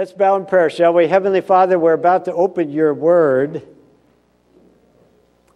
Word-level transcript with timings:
Let's 0.00 0.12
bow 0.12 0.36
in 0.36 0.46
prayer, 0.46 0.70
shall 0.70 0.94
we? 0.94 1.08
Heavenly 1.08 1.42
Father, 1.42 1.78
we're 1.78 1.92
about 1.92 2.24
to 2.24 2.32
open 2.32 2.70
your 2.70 2.94
word. 2.94 3.68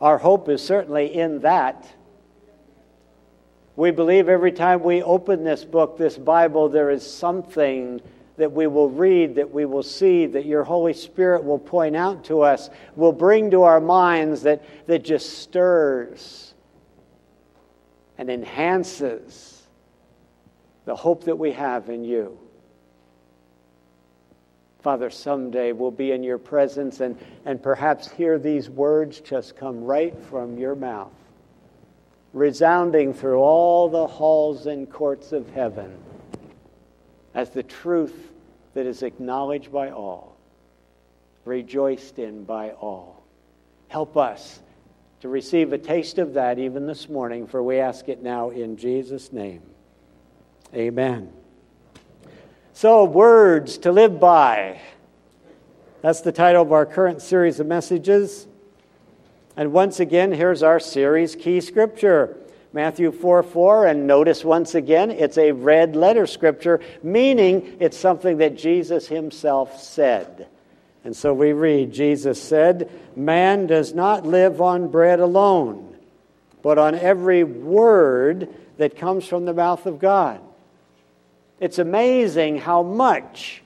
Our 0.03 0.19
hope 0.19 0.51
is 0.51 0.61
certainly 0.61 1.15
in 1.15 1.41
that. 1.41 1.89
We 3.75 3.91
believe 3.91 4.29
every 4.29 4.53
time 4.53 4.83
we 4.83 5.03
open 5.03 5.45
this 5.45 5.65
book, 5.65 5.97
this 5.97 6.19
Bible, 6.19 6.69
there 6.69 6.91
is 6.91 7.11
something 7.11 8.03
that 8.37 8.53
we 8.53 8.67
will 8.67 8.91
read, 8.91 9.37
that 9.37 9.51
we 9.51 9.65
will 9.65 9.83
see, 9.83 10.27
that 10.27 10.45
your 10.45 10.63
Holy 10.63 10.93
Spirit 10.93 11.43
will 11.43 11.59
point 11.59 11.97
out 11.97 12.25
to 12.25 12.43
us, 12.43 12.69
will 12.97 13.13
bring 13.13 13.51
to 13.53 13.63
our 13.63 13.81
minds 13.81 14.43
that, 14.43 14.63
that 14.87 15.05
just 15.05 15.39
stirs 15.39 16.53
and 18.19 18.29
enhances 18.29 19.63
the 20.85 20.95
hope 20.95 21.25
that 21.25 21.37
we 21.37 21.53
have 21.53 21.89
in 21.89 22.05
you. 22.05 22.39
Father, 24.85 25.09
someday 25.09 25.73
we'll 25.73 25.91
be 25.91 26.13
in 26.13 26.23
your 26.23 26.37
presence 26.37 27.01
and, 27.01 27.19
and 27.47 27.63
perhaps 27.63 28.11
hear 28.11 28.39
these 28.39 28.69
words 28.69 29.19
just 29.19 29.57
come 29.57 29.83
right 29.83 30.15
from 30.25 30.59
your 30.59 30.75
mouth, 30.75 31.15
resounding 32.35 33.15
through 33.15 33.39
all 33.39 33.89
the 33.89 34.07
halls 34.07 34.67
and 34.67 34.91
courts 34.91 35.33
of 35.33 35.49
heaven 35.49 35.97
as 37.33 37.49
the 37.49 37.63
truth 37.63 38.31
that 38.75 38.85
is 38.85 39.03
acknowledged 39.03 39.73
by 39.73 39.91
all, 39.91 40.37
rejoiced 41.47 42.19
in 42.19 42.45
by 42.45 42.73
all. 42.73 43.25
Help 43.89 44.19
us 44.19 44.61
to 45.21 45.31
receive 45.31 45.73
a 45.73 45.79
taste 45.79 46.19
of 46.19 46.35
that 46.35 46.59
even 46.59 46.87
this 46.87 47.09
morning, 47.09 47.47
for 47.47 47.63
we 47.63 47.79
ask 47.79 48.11
it 48.11 48.23
now 48.23 48.51
in 48.51 48.77
Jesus' 48.77 49.33
name. 49.33 49.63
Amen. 50.75 51.33
So, 52.85 53.05
words 53.05 53.79
to 53.79 53.93
live 53.93 54.21
by. 54.21 54.79
That's 56.03 56.21
the 56.21 56.33
title 56.33 56.61
of 56.61 56.71
our 56.71 56.85
current 56.85 57.23
series 57.23 57.59
of 57.59 57.67
messages. 57.67 58.47
And 59.57 59.73
once 59.73 60.01
again, 60.01 60.33
here's 60.33 60.63
our 60.63 60.79
series 60.79 61.35
key 61.35 61.63
scripture 61.63 62.37
Matthew 62.75 63.11
4 63.11 63.43
4. 63.43 63.87
And 63.87 64.07
notice 64.07 64.45
once 64.45 64.75
again, 64.75 65.11
it's 65.11 65.39
a 65.39 65.53
red 65.53 65.97
letter 65.97 66.27
scripture, 66.27 66.81
meaning 67.03 67.79
it's 67.81 67.97
something 67.97 68.37
that 68.37 68.59
Jesus 68.59 69.09
himself 69.09 69.81
said. 69.81 70.47
And 71.05 71.17
so 71.17 71.33
we 71.33 71.55
read 71.55 71.91
Jesus 71.91 72.43
said, 72.43 72.91
Man 73.17 73.67
does 73.67 73.95
not 73.95 74.27
live 74.27 74.61
on 74.61 74.89
bread 74.89 75.21
alone, 75.21 75.97
but 76.61 76.77
on 76.77 76.95
every 76.95 77.45
word 77.45 78.55
that 78.77 78.99
comes 78.99 79.25
from 79.25 79.47
the 79.47 79.55
mouth 79.55 79.87
of 79.87 79.99
God. 79.99 80.43
It's 81.65 81.79
amazing 81.79 82.59
how 82.59 82.83
much, 82.83 83.63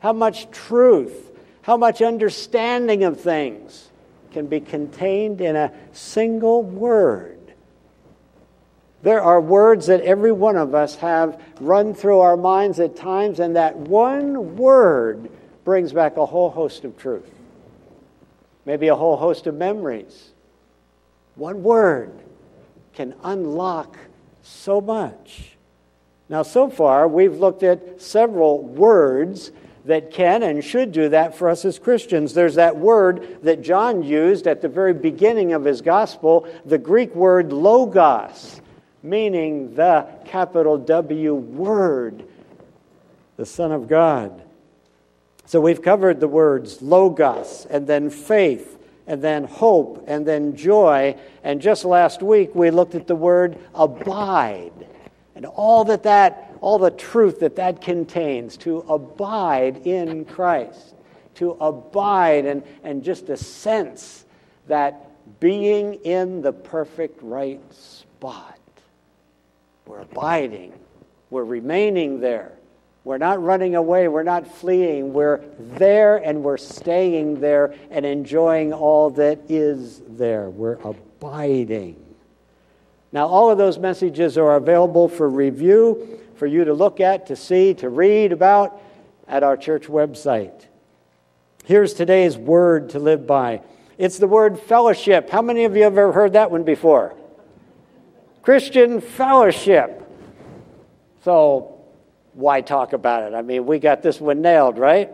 how 0.00 0.12
much 0.12 0.50
truth, 0.50 1.30
how 1.62 1.78
much 1.78 2.02
understanding 2.02 3.04
of 3.04 3.18
things 3.18 3.88
can 4.32 4.48
be 4.48 4.60
contained 4.60 5.40
in 5.40 5.56
a 5.56 5.72
single 5.92 6.62
word. 6.62 7.38
There 9.00 9.22
are 9.22 9.40
words 9.40 9.86
that 9.86 10.02
every 10.02 10.30
one 10.30 10.56
of 10.56 10.74
us 10.74 10.96
have 10.96 11.40
run 11.58 11.94
through 11.94 12.20
our 12.20 12.36
minds 12.36 12.80
at 12.80 12.96
times, 12.96 13.40
and 13.40 13.56
that 13.56 13.76
one 13.76 14.58
word 14.58 15.30
brings 15.64 15.94
back 15.94 16.18
a 16.18 16.26
whole 16.26 16.50
host 16.50 16.84
of 16.84 16.98
truth. 16.98 17.30
Maybe 18.66 18.88
a 18.88 18.94
whole 18.94 19.16
host 19.16 19.46
of 19.46 19.54
memories. 19.54 20.32
One 21.34 21.62
word 21.62 22.12
can 22.92 23.14
unlock 23.24 23.96
so 24.42 24.82
much. 24.82 25.54
Now, 26.28 26.42
so 26.42 26.68
far, 26.68 27.08
we've 27.08 27.38
looked 27.38 27.62
at 27.62 28.02
several 28.02 28.62
words 28.62 29.50
that 29.86 30.10
can 30.10 30.42
and 30.42 30.62
should 30.62 30.92
do 30.92 31.08
that 31.08 31.34
for 31.34 31.48
us 31.48 31.64
as 31.64 31.78
Christians. 31.78 32.34
There's 32.34 32.56
that 32.56 32.76
word 32.76 33.38
that 33.42 33.62
John 33.62 34.02
used 34.02 34.46
at 34.46 34.60
the 34.60 34.68
very 34.68 34.92
beginning 34.92 35.54
of 35.54 35.64
his 35.64 35.80
gospel, 35.80 36.46
the 36.66 36.76
Greek 36.76 37.14
word 37.14 37.52
logos, 37.52 38.60
meaning 39.02 39.74
the 39.74 40.06
capital 40.26 40.76
W 40.76 41.34
word, 41.34 42.24
the 43.36 43.46
Son 43.46 43.72
of 43.72 43.88
God. 43.88 44.42
So 45.46 45.62
we've 45.62 45.80
covered 45.80 46.20
the 46.20 46.28
words 46.28 46.82
logos, 46.82 47.66
and 47.70 47.86
then 47.86 48.10
faith, 48.10 48.78
and 49.06 49.22
then 49.22 49.44
hope, 49.44 50.04
and 50.06 50.26
then 50.26 50.54
joy. 50.54 51.16
And 51.42 51.62
just 51.62 51.86
last 51.86 52.22
week, 52.22 52.54
we 52.54 52.70
looked 52.70 52.94
at 52.94 53.06
the 53.06 53.16
word 53.16 53.58
abide 53.74 54.77
and 55.38 55.46
all 55.46 55.84
that 55.84 56.02
that 56.02 56.52
all 56.60 56.78
the 56.78 56.90
truth 56.90 57.38
that 57.40 57.56
that 57.56 57.80
contains 57.80 58.56
to 58.56 58.78
abide 58.80 59.86
in 59.86 60.24
christ 60.24 60.94
to 61.36 61.52
abide 61.60 62.44
and, 62.44 62.62
and 62.82 63.04
just 63.04 63.28
a 63.28 63.36
sense 63.36 64.26
that 64.66 65.10
being 65.38 65.94
in 65.94 66.42
the 66.42 66.52
perfect 66.52 67.20
right 67.22 67.62
spot 67.72 68.58
we're 69.86 70.00
abiding 70.00 70.72
we're 71.30 71.44
remaining 71.44 72.20
there. 72.20 72.52
We're 73.04 73.18
not 73.18 73.42
running 73.42 73.74
away 73.74 74.08
we're 74.08 74.22
not 74.22 74.46
fleeing. 74.46 75.12
We're 75.12 75.40
there 75.58 76.16
and 76.18 76.42
we're 76.42 76.58
staying 76.58 77.40
there 77.40 77.74
and 77.90 78.04
enjoying 78.04 78.72
all 78.72 79.10
that 79.10 79.38
is 79.48 80.02
there. 80.08 80.50
We're 80.50 80.78
abiding 80.84 82.07
now, 83.10 83.26
all 83.26 83.50
of 83.50 83.56
those 83.56 83.78
messages 83.78 84.36
are 84.36 84.56
available 84.56 85.08
for 85.08 85.28
review, 85.28 86.20
for 86.36 86.46
you 86.46 86.64
to 86.64 86.74
look 86.74 87.00
at, 87.00 87.26
to 87.28 87.36
see, 87.36 87.72
to 87.74 87.88
read 87.88 88.32
about 88.32 88.80
at 89.26 89.42
our 89.42 89.56
church 89.56 89.86
website. 89.86 90.66
Here's 91.64 91.94
today's 91.94 92.36
word 92.36 92.90
to 92.90 92.98
live 92.98 93.26
by 93.26 93.62
it's 93.96 94.18
the 94.18 94.28
word 94.28 94.60
fellowship. 94.60 95.28
How 95.28 95.42
many 95.42 95.64
of 95.64 95.76
you 95.76 95.82
have 95.82 95.98
ever 95.98 96.12
heard 96.12 96.34
that 96.34 96.50
one 96.50 96.62
before? 96.62 97.16
Christian 98.42 99.00
fellowship. 99.00 100.04
So, 101.24 101.80
why 102.34 102.60
talk 102.60 102.92
about 102.92 103.24
it? 103.24 103.34
I 103.34 103.42
mean, 103.42 103.66
we 103.66 103.80
got 103.80 104.02
this 104.02 104.20
one 104.20 104.40
nailed, 104.40 104.78
right? 104.78 105.10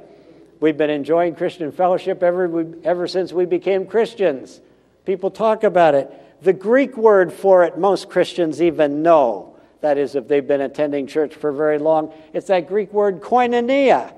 We've 0.60 0.76
been 0.76 0.90
enjoying 0.90 1.34
Christian 1.34 1.72
fellowship 1.72 2.22
ever, 2.22 2.66
ever 2.84 3.06
since 3.08 3.32
we 3.32 3.46
became 3.46 3.86
Christians. 3.86 4.60
People 5.04 5.30
talk 5.30 5.64
about 5.64 5.94
it. 5.94 6.12
The 6.44 6.52
Greek 6.52 6.98
word 6.98 7.32
for 7.32 7.64
it, 7.64 7.78
most 7.78 8.10
Christians 8.10 8.60
even 8.60 9.02
know. 9.02 9.56
That 9.80 9.96
is, 9.96 10.14
if 10.14 10.28
they've 10.28 10.46
been 10.46 10.60
attending 10.60 11.06
church 11.06 11.34
for 11.34 11.50
very 11.52 11.78
long, 11.78 12.12
it's 12.34 12.48
that 12.48 12.68
Greek 12.68 12.92
word 12.92 13.22
koinonia. 13.22 14.12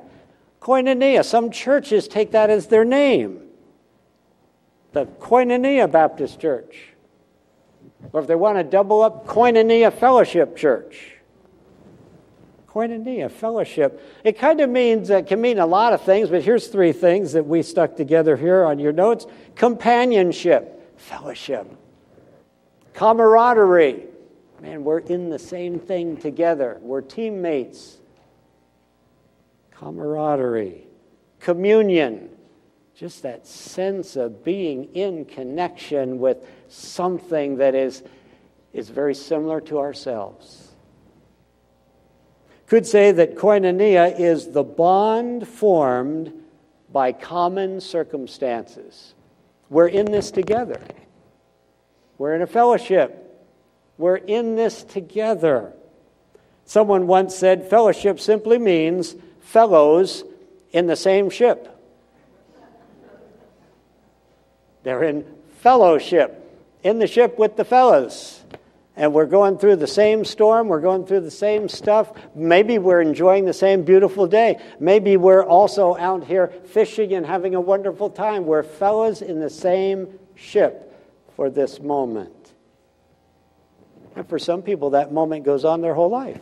Koinonia. 0.60 1.24
Some 1.24 1.52
churches 1.52 2.08
take 2.08 2.32
that 2.32 2.50
as 2.50 2.66
their 2.66 2.84
name. 2.84 3.42
The 4.90 5.06
Koinonia 5.06 5.90
Baptist 5.90 6.40
Church. 6.40 6.88
Or 8.12 8.22
if 8.22 8.26
they 8.26 8.34
want 8.34 8.58
to 8.58 8.64
double 8.64 9.02
up, 9.02 9.28
Koinonia 9.28 9.92
Fellowship 9.92 10.56
Church. 10.56 11.12
Koinonia, 12.68 13.30
fellowship. 13.30 14.02
It 14.24 14.36
kind 14.36 14.60
of 14.60 14.68
means, 14.68 15.10
it 15.10 15.28
can 15.28 15.40
mean 15.40 15.60
a 15.60 15.66
lot 15.66 15.92
of 15.92 16.02
things, 16.02 16.28
but 16.28 16.42
here's 16.42 16.66
three 16.66 16.92
things 16.92 17.34
that 17.34 17.46
we 17.46 17.62
stuck 17.62 17.96
together 17.96 18.36
here 18.36 18.64
on 18.64 18.80
your 18.80 18.92
notes 18.92 19.26
companionship, 19.54 20.98
fellowship 20.98 21.66
camaraderie. 22.96 24.04
Man, 24.60 24.82
we're 24.82 25.00
in 25.00 25.28
the 25.28 25.38
same 25.38 25.78
thing 25.78 26.16
together. 26.16 26.78
We're 26.80 27.02
teammates. 27.02 27.98
Camaraderie. 29.70 30.86
Communion. 31.38 32.30
Just 32.96 33.22
that 33.22 33.46
sense 33.46 34.16
of 34.16 34.42
being 34.42 34.84
in 34.94 35.26
connection 35.26 36.18
with 36.18 36.38
something 36.68 37.58
that 37.58 37.74
is, 37.74 38.02
is 38.72 38.88
very 38.88 39.14
similar 39.14 39.60
to 39.60 39.78
ourselves. 39.78 40.70
Could 42.66 42.86
say 42.86 43.12
that 43.12 43.36
koinonia 43.36 44.18
is 44.18 44.52
the 44.52 44.64
bond 44.64 45.46
formed 45.46 46.32
by 46.90 47.12
common 47.12 47.82
circumstances. 47.82 49.14
We're 49.68 49.88
in 49.88 50.06
this 50.06 50.30
together. 50.30 50.80
We're 52.18 52.34
in 52.34 52.42
a 52.42 52.46
fellowship. 52.46 53.22
We're 53.98 54.16
in 54.16 54.56
this 54.56 54.82
together. 54.84 55.72
Someone 56.64 57.06
once 57.06 57.34
said 57.34 57.68
fellowship 57.68 58.20
simply 58.20 58.58
means 58.58 59.14
fellows 59.40 60.24
in 60.72 60.86
the 60.86 60.96
same 60.96 61.30
ship. 61.30 61.72
They're 64.82 65.02
in 65.02 65.24
fellowship, 65.58 66.42
in 66.82 66.98
the 66.98 67.06
ship 67.06 67.38
with 67.38 67.56
the 67.56 67.64
fellows. 67.64 68.42
And 68.98 69.12
we're 69.12 69.26
going 69.26 69.58
through 69.58 69.76
the 69.76 69.86
same 69.86 70.24
storm, 70.24 70.68
we're 70.68 70.80
going 70.80 71.04
through 71.04 71.20
the 71.20 71.30
same 71.30 71.68
stuff. 71.68 72.12
Maybe 72.34 72.78
we're 72.78 73.02
enjoying 73.02 73.44
the 73.44 73.52
same 73.52 73.82
beautiful 73.82 74.26
day. 74.26 74.58
Maybe 74.80 75.18
we're 75.18 75.44
also 75.44 75.96
out 75.96 76.24
here 76.24 76.48
fishing 76.48 77.12
and 77.12 77.26
having 77.26 77.54
a 77.54 77.60
wonderful 77.60 78.08
time. 78.08 78.46
We're 78.46 78.62
fellows 78.62 79.20
in 79.20 79.38
the 79.38 79.50
same 79.50 80.18
ship 80.34 80.85
for 81.36 81.50
this 81.50 81.80
moment. 81.80 82.54
And 84.16 84.26
for 84.26 84.38
some 84.38 84.62
people, 84.62 84.90
that 84.90 85.12
moment 85.12 85.44
goes 85.44 85.64
on 85.64 85.82
their 85.82 85.94
whole 85.94 86.08
life. 86.08 86.40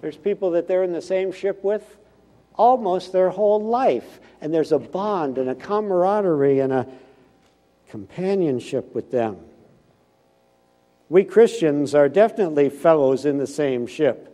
There's 0.00 0.16
people 0.16 0.52
that 0.52 0.68
they're 0.68 0.84
in 0.84 0.92
the 0.92 1.02
same 1.02 1.32
ship 1.32 1.64
with 1.64 1.98
almost 2.54 3.12
their 3.12 3.28
whole 3.28 3.60
life. 3.60 4.20
And 4.40 4.54
there's 4.54 4.72
a 4.72 4.78
bond 4.78 5.36
and 5.36 5.50
a 5.50 5.54
camaraderie 5.54 6.60
and 6.60 6.72
a 6.72 6.86
companionship 7.88 8.94
with 8.94 9.10
them. 9.10 9.38
We 11.08 11.24
Christians 11.24 11.94
are 11.94 12.08
definitely 12.08 12.68
fellows 12.68 13.24
in 13.24 13.38
the 13.38 13.46
same 13.46 13.86
ship. 13.86 14.32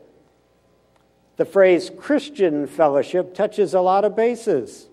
The 1.36 1.44
phrase 1.44 1.90
Christian 1.96 2.66
fellowship 2.66 3.34
touches 3.34 3.74
a 3.74 3.80
lot 3.80 4.04
of 4.04 4.14
bases. 4.14 4.88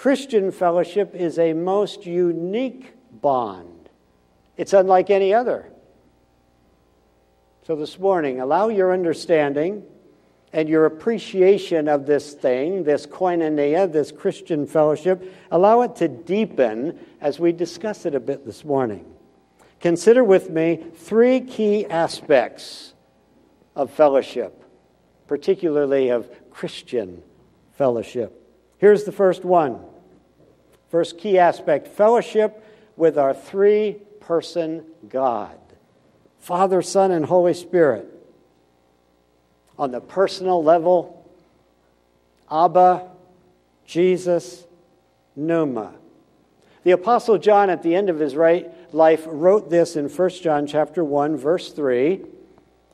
Christian 0.00 0.50
fellowship 0.50 1.14
is 1.14 1.38
a 1.38 1.52
most 1.52 2.06
unique 2.06 2.94
bond, 3.20 3.90
it's 4.56 4.72
unlike 4.72 5.10
any 5.10 5.34
other. 5.34 5.70
So, 7.66 7.76
this 7.76 7.98
morning, 7.98 8.40
allow 8.40 8.68
your 8.68 8.94
understanding 8.94 9.82
and 10.54 10.70
your 10.70 10.86
appreciation 10.86 11.86
of 11.86 12.06
this 12.06 12.32
thing, 12.32 12.82
this 12.84 13.06
koinonia, 13.06 13.92
this 13.92 14.10
Christian 14.10 14.66
fellowship, 14.66 15.22
allow 15.50 15.82
it 15.82 15.96
to 15.96 16.08
deepen 16.08 16.98
as 17.20 17.38
we 17.38 17.52
discuss 17.52 18.06
it 18.06 18.14
a 18.14 18.20
bit 18.20 18.46
this 18.46 18.64
morning. 18.64 19.04
Consider 19.80 20.24
with 20.24 20.48
me 20.48 20.82
three 20.94 21.42
key 21.42 21.84
aspects 21.84 22.94
of 23.76 23.90
fellowship, 23.90 24.64
particularly 25.26 26.08
of 26.08 26.26
Christian 26.50 27.22
fellowship. 27.72 28.38
Here's 28.78 29.04
the 29.04 29.12
first 29.12 29.44
one. 29.44 29.89
First 30.90 31.18
key 31.18 31.38
aspect 31.38 31.88
fellowship 31.88 32.64
with 32.96 33.16
our 33.16 33.32
three 33.32 33.96
person 34.20 34.84
God 35.08 35.56
Father, 36.40 36.82
Son, 36.82 37.10
and 37.10 37.24
Holy 37.24 37.54
Spirit 37.54 38.06
on 39.78 39.90
the 39.90 40.00
personal 40.00 40.62
level, 40.62 41.26
Abba, 42.50 43.08
Jesus, 43.86 44.64
Pneuma. 45.36 45.94
The 46.82 46.92
Apostle 46.92 47.38
John, 47.38 47.70
at 47.70 47.82
the 47.82 47.94
end 47.94 48.08
of 48.08 48.18
his 48.18 48.34
life, 48.34 49.24
wrote 49.26 49.70
this 49.70 49.96
in 49.96 50.08
1 50.08 50.30
John 50.30 50.66
chapter 50.66 51.04
1, 51.04 51.36
verse 51.36 51.72
3. 51.72 52.20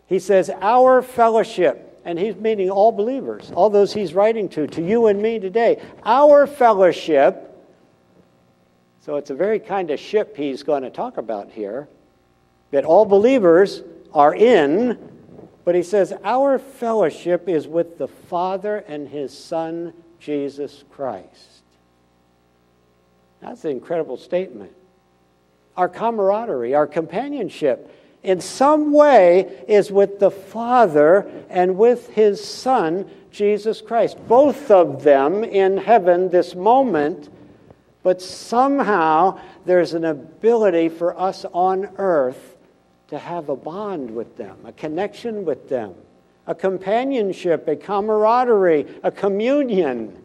He 0.06 0.19
says, 0.19 0.50
Our 0.60 1.02
fellowship, 1.02 2.00
and 2.04 2.19
he's 2.19 2.37
meaning 2.37 2.70
all 2.70 2.92
believers, 2.92 3.50
all 3.54 3.70
those 3.70 3.92
he's 3.92 4.14
writing 4.14 4.49
to, 4.50 4.66
to 4.66 4.82
you 4.82 5.06
and 5.06 5.20
me 5.20 5.38
today, 5.38 5.81
our 6.04 6.46
fellowship. 6.46 7.45
So 9.06 9.16
it's 9.16 9.30
a 9.30 9.34
very 9.34 9.60
kind 9.60 9.90
of 9.90 9.98
ship 9.98 10.36
he's 10.36 10.62
going 10.62 10.82
to 10.82 10.90
talk 10.90 11.16
about 11.16 11.50
here 11.50 11.88
that 12.72 12.84
all 12.84 13.06
believers 13.06 13.82
are 14.12 14.34
in 14.34 14.98
but 15.66 15.74
he 15.74 15.82
says, 15.82 16.14
Our 16.22 16.60
fellowship 16.60 17.48
is 17.48 17.66
with 17.66 17.98
the 17.98 18.06
Father 18.06 18.84
and 18.86 19.08
his 19.08 19.36
Son, 19.36 19.92
Jesus 20.20 20.84
Christ. 20.92 21.62
That's 23.42 23.64
an 23.64 23.72
incredible 23.72 24.16
statement. 24.16 24.70
Our 25.76 25.88
camaraderie, 25.88 26.74
our 26.74 26.86
companionship, 26.86 27.92
in 28.22 28.40
some 28.40 28.92
way 28.92 29.64
is 29.66 29.90
with 29.90 30.20
the 30.20 30.30
Father 30.30 31.28
and 31.50 31.76
with 31.76 32.10
his 32.10 32.42
Son, 32.42 33.10
Jesus 33.32 33.80
Christ. 33.80 34.16
Both 34.28 34.70
of 34.70 35.02
them 35.02 35.42
in 35.42 35.78
heaven 35.78 36.28
this 36.30 36.54
moment, 36.54 37.28
but 38.06 38.22
somehow 38.22 39.36
there's 39.64 39.92
an 39.92 40.04
ability 40.04 40.88
for 40.88 41.18
us 41.18 41.44
on 41.52 41.88
earth 41.96 42.56
to 43.08 43.18
have 43.18 43.48
a 43.48 43.56
bond 43.56 44.14
with 44.14 44.36
them, 44.36 44.56
a 44.64 44.70
connection 44.70 45.44
with 45.44 45.68
them, 45.68 45.92
a 46.46 46.54
companionship, 46.54 47.66
a 47.66 47.74
camaraderie, 47.74 48.86
a 49.02 49.10
communion. 49.10 50.22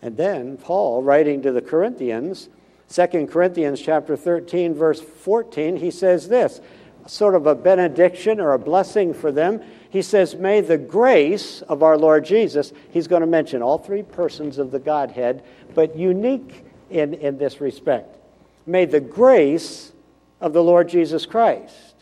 And 0.00 0.16
then 0.16 0.56
Paul, 0.56 1.02
writing 1.02 1.42
to 1.42 1.52
the 1.52 1.60
Corinthians, 1.60 2.48
2 2.88 3.26
Corinthians 3.26 3.82
chapter 3.82 4.16
13 4.16 4.72
verse 4.72 5.02
14, 5.02 5.76
he 5.76 5.90
says 5.90 6.28
this, 6.28 6.62
sort 7.06 7.34
of 7.34 7.46
a 7.46 7.54
benediction 7.54 8.40
or 8.40 8.52
a 8.52 8.58
blessing 8.58 9.14
for 9.14 9.30
them. 9.32 9.60
He 9.88 10.02
says, 10.02 10.34
"May 10.34 10.60
the 10.60 10.78
grace 10.78 11.62
of 11.62 11.82
our 11.82 11.96
Lord 11.96 12.24
Jesus." 12.24 12.72
He's 12.90 13.08
going 13.08 13.20
to 13.20 13.26
mention 13.26 13.62
all 13.62 13.78
three 13.78 14.02
persons 14.02 14.58
of 14.58 14.70
the 14.70 14.78
Godhead, 14.78 15.42
but 15.74 15.96
unique 15.96 16.64
in, 16.90 17.14
in 17.14 17.38
this 17.38 17.60
respect. 17.60 18.18
May 18.66 18.84
the 18.84 19.00
grace 19.00 19.92
of 20.40 20.52
the 20.52 20.62
Lord 20.62 20.88
Jesus 20.88 21.26
Christ 21.26 21.94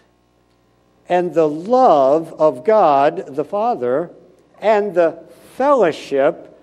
and 1.08 1.34
the 1.34 1.48
love 1.48 2.32
of 2.38 2.64
God 2.64 3.36
the 3.36 3.44
Father 3.44 4.10
and 4.60 4.94
the 4.94 5.22
fellowship 5.56 6.58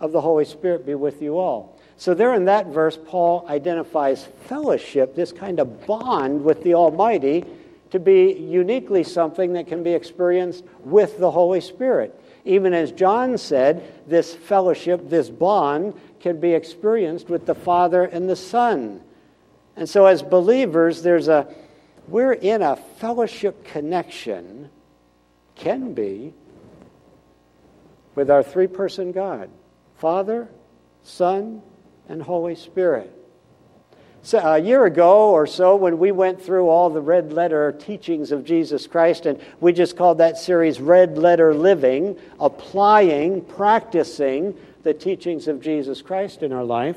of 0.00 0.12
the 0.12 0.20
Holy 0.20 0.44
Spirit 0.44 0.84
be 0.84 0.94
with 0.94 1.22
you 1.22 1.38
all. 1.38 1.78
So, 1.98 2.12
there 2.12 2.34
in 2.34 2.44
that 2.44 2.66
verse, 2.66 2.98
Paul 3.06 3.46
identifies 3.48 4.24
fellowship, 4.44 5.14
this 5.14 5.32
kind 5.32 5.58
of 5.58 5.86
bond 5.86 6.44
with 6.44 6.62
the 6.62 6.74
Almighty, 6.74 7.44
to 7.96 8.00
be 8.00 8.34
uniquely 8.34 9.02
something 9.02 9.54
that 9.54 9.66
can 9.66 9.82
be 9.82 9.92
experienced 9.92 10.62
with 10.80 11.18
the 11.18 11.30
Holy 11.30 11.62
Spirit. 11.62 12.20
Even 12.44 12.74
as 12.74 12.92
John 12.92 13.38
said, 13.38 13.90
this 14.06 14.34
fellowship, 14.34 15.08
this 15.08 15.30
bond, 15.30 15.94
can 16.20 16.38
be 16.38 16.52
experienced 16.52 17.30
with 17.30 17.46
the 17.46 17.54
Father 17.54 18.04
and 18.04 18.28
the 18.28 18.36
Son. 18.36 19.00
And 19.76 19.88
so, 19.88 20.04
as 20.04 20.22
believers, 20.22 21.02
there's 21.02 21.28
a, 21.28 21.48
we're 22.06 22.34
in 22.34 22.60
a 22.60 22.76
fellowship 22.76 23.64
connection, 23.64 24.68
can 25.54 25.94
be, 25.94 26.34
with 28.14 28.30
our 28.30 28.42
three 28.42 28.66
person 28.66 29.10
God 29.10 29.48
Father, 29.96 30.50
Son, 31.02 31.62
and 32.10 32.20
Holy 32.20 32.56
Spirit. 32.56 33.15
So 34.26 34.40
a 34.40 34.58
year 34.58 34.86
ago 34.86 35.30
or 35.30 35.46
so, 35.46 35.76
when 35.76 36.00
we 36.00 36.10
went 36.10 36.42
through 36.42 36.68
all 36.68 36.90
the 36.90 37.00
red 37.00 37.32
letter 37.32 37.70
teachings 37.70 38.32
of 38.32 38.44
Jesus 38.44 38.88
Christ, 38.88 39.24
and 39.24 39.40
we 39.60 39.72
just 39.72 39.96
called 39.96 40.18
that 40.18 40.36
series 40.36 40.80
Red 40.80 41.16
Letter 41.16 41.54
Living, 41.54 42.16
applying, 42.40 43.42
practicing 43.42 44.58
the 44.82 44.92
teachings 44.92 45.46
of 45.46 45.62
Jesus 45.62 46.02
Christ 46.02 46.42
in 46.42 46.52
our 46.52 46.64
life. 46.64 46.96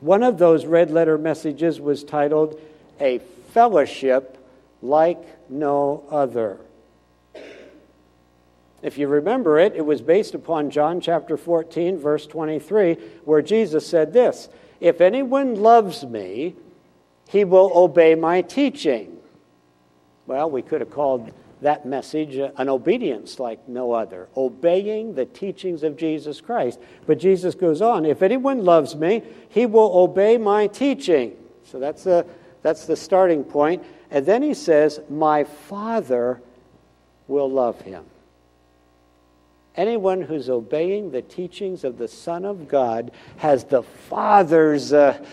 One 0.00 0.22
of 0.22 0.38
those 0.38 0.64
red 0.64 0.90
letter 0.90 1.18
messages 1.18 1.78
was 1.78 2.02
titled, 2.02 2.58
A 3.00 3.18
Fellowship 3.52 4.38
Like 4.80 5.22
No 5.50 6.04
Other. 6.10 6.56
If 8.80 8.96
you 8.96 9.08
remember 9.08 9.58
it, 9.58 9.74
it 9.76 9.84
was 9.84 10.00
based 10.00 10.32
upon 10.32 10.70
John 10.70 11.02
chapter 11.02 11.36
14, 11.36 11.98
verse 11.98 12.26
23, 12.26 12.94
where 13.26 13.42
Jesus 13.42 13.86
said 13.86 14.14
this 14.14 14.48
If 14.80 15.00
anyone 15.00 15.56
loves 15.56 16.04
me, 16.04 16.56
he 17.28 17.44
will 17.44 17.70
obey 17.74 18.14
my 18.14 18.42
teaching. 18.42 19.18
Well, 20.26 20.50
we 20.50 20.62
could 20.62 20.80
have 20.80 20.90
called 20.90 21.32
that 21.60 21.86
message 21.86 22.36
an 22.36 22.68
obedience 22.68 23.38
like 23.38 23.66
no 23.68 23.92
other, 23.92 24.28
obeying 24.36 25.14
the 25.14 25.24
teachings 25.24 25.82
of 25.82 25.96
Jesus 25.96 26.40
Christ. 26.40 26.78
But 27.06 27.18
Jesus 27.18 27.54
goes 27.54 27.80
on, 27.80 28.04
if 28.04 28.22
anyone 28.22 28.64
loves 28.64 28.94
me, 28.94 29.22
he 29.48 29.64
will 29.64 29.90
obey 29.98 30.36
my 30.36 30.66
teaching. 30.66 31.36
So 31.64 31.78
that's 31.78 32.04
the, 32.04 32.26
that's 32.62 32.86
the 32.86 32.96
starting 32.96 33.44
point. 33.44 33.82
And 34.10 34.26
then 34.26 34.42
he 34.42 34.54
says, 34.54 35.00
My 35.08 35.44
Father 35.44 36.40
will 37.28 37.50
love 37.50 37.80
him. 37.80 38.04
Anyone 39.76 40.22
who's 40.22 40.48
obeying 40.48 41.10
the 41.10 41.22
teachings 41.22 41.84
of 41.84 41.98
the 41.98 42.08
Son 42.08 42.44
of 42.44 42.68
God 42.68 43.10
has 43.38 43.64
the 43.64 43.82
Father's 43.82 44.92
uh, 44.92 45.24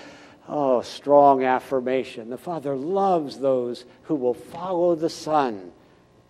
oh, 0.47 0.81
strong 0.81 1.43
affirmation. 1.43 2.29
The 2.29 2.37
Father 2.37 2.75
loves 2.75 3.37
those 3.37 3.85
who 4.03 4.15
will 4.15 4.33
follow 4.33 4.95
the 4.95 5.09
Son 5.09 5.71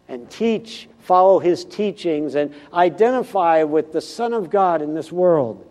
and 0.09 0.29
teach, 0.29 0.89
follow 0.99 1.39
his 1.39 1.63
teachings, 1.63 2.35
and 2.35 2.53
identify 2.73 3.63
with 3.63 3.93
the 3.93 4.01
Son 4.01 4.33
of 4.33 4.49
God 4.49 4.81
in 4.81 4.93
this 4.93 5.11
world. 5.11 5.65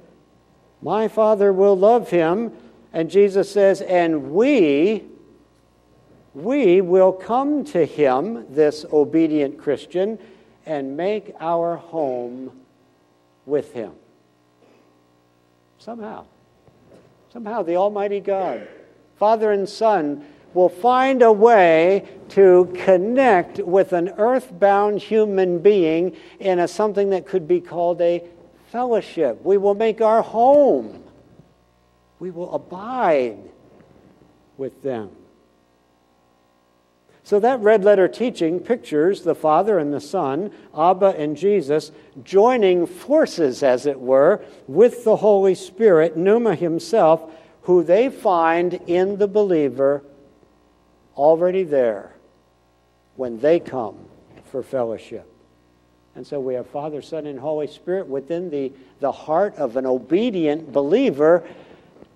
My 0.80 1.08
Father 1.08 1.52
will 1.52 1.76
love 1.76 2.08
him. 2.08 2.52
And 2.92 3.10
Jesus 3.10 3.50
says, 3.50 3.82
and 3.82 4.32
we 4.32 5.04
we 6.34 6.80
will 6.80 7.12
come 7.12 7.64
to 7.64 7.84
him, 7.84 8.46
this 8.54 8.84
obedient 8.92 9.58
Christian, 9.58 10.18
and 10.70 10.96
make 10.96 11.34
our 11.40 11.74
home 11.74 12.52
with 13.44 13.72
him. 13.72 13.90
Somehow. 15.78 16.26
Somehow, 17.32 17.62
the 17.62 17.74
Almighty 17.74 18.20
God, 18.20 18.68
Father 19.16 19.50
and 19.50 19.68
Son, 19.68 20.24
will 20.54 20.68
find 20.68 21.22
a 21.22 21.32
way 21.32 22.08
to 22.28 22.72
connect 22.84 23.58
with 23.58 23.92
an 23.92 24.10
earthbound 24.16 25.02
human 25.02 25.58
being 25.58 26.16
in 26.38 26.60
a, 26.60 26.68
something 26.68 27.10
that 27.10 27.26
could 27.26 27.48
be 27.48 27.60
called 27.60 28.00
a 28.00 28.22
fellowship. 28.70 29.42
We 29.42 29.56
will 29.56 29.74
make 29.74 30.00
our 30.00 30.22
home. 30.22 31.02
We 32.20 32.30
will 32.30 32.54
abide 32.54 33.38
with 34.56 34.84
them. 34.84 35.10
So 37.30 37.38
that 37.38 37.60
red 37.60 37.84
letter 37.84 38.08
teaching 38.08 38.58
pictures 38.58 39.22
the 39.22 39.36
Father 39.36 39.78
and 39.78 39.94
the 39.94 40.00
Son, 40.00 40.50
Abba 40.76 41.14
and 41.16 41.36
Jesus, 41.36 41.92
joining 42.24 42.88
forces, 42.88 43.62
as 43.62 43.86
it 43.86 44.00
were, 44.00 44.44
with 44.66 45.04
the 45.04 45.14
Holy 45.14 45.54
Spirit, 45.54 46.16
Pneuma 46.16 46.56
himself, 46.56 47.32
who 47.62 47.84
they 47.84 48.08
find 48.08 48.74
in 48.88 49.16
the 49.18 49.28
believer 49.28 50.02
already 51.16 51.62
there 51.62 52.16
when 53.14 53.38
they 53.38 53.60
come 53.60 53.96
for 54.46 54.60
fellowship. 54.60 55.32
And 56.16 56.26
so 56.26 56.40
we 56.40 56.54
have 56.54 56.66
Father, 56.66 57.00
Son, 57.00 57.28
and 57.28 57.38
Holy 57.38 57.68
Spirit 57.68 58.08
within 58.08 58.50
the, 58.50 58.72
the 58.98 59.12
heart 59.12 59.54
of 59.54 59.76
an 59.76 59.86
obedient 59.86 60.72
believer, 60.72 61.46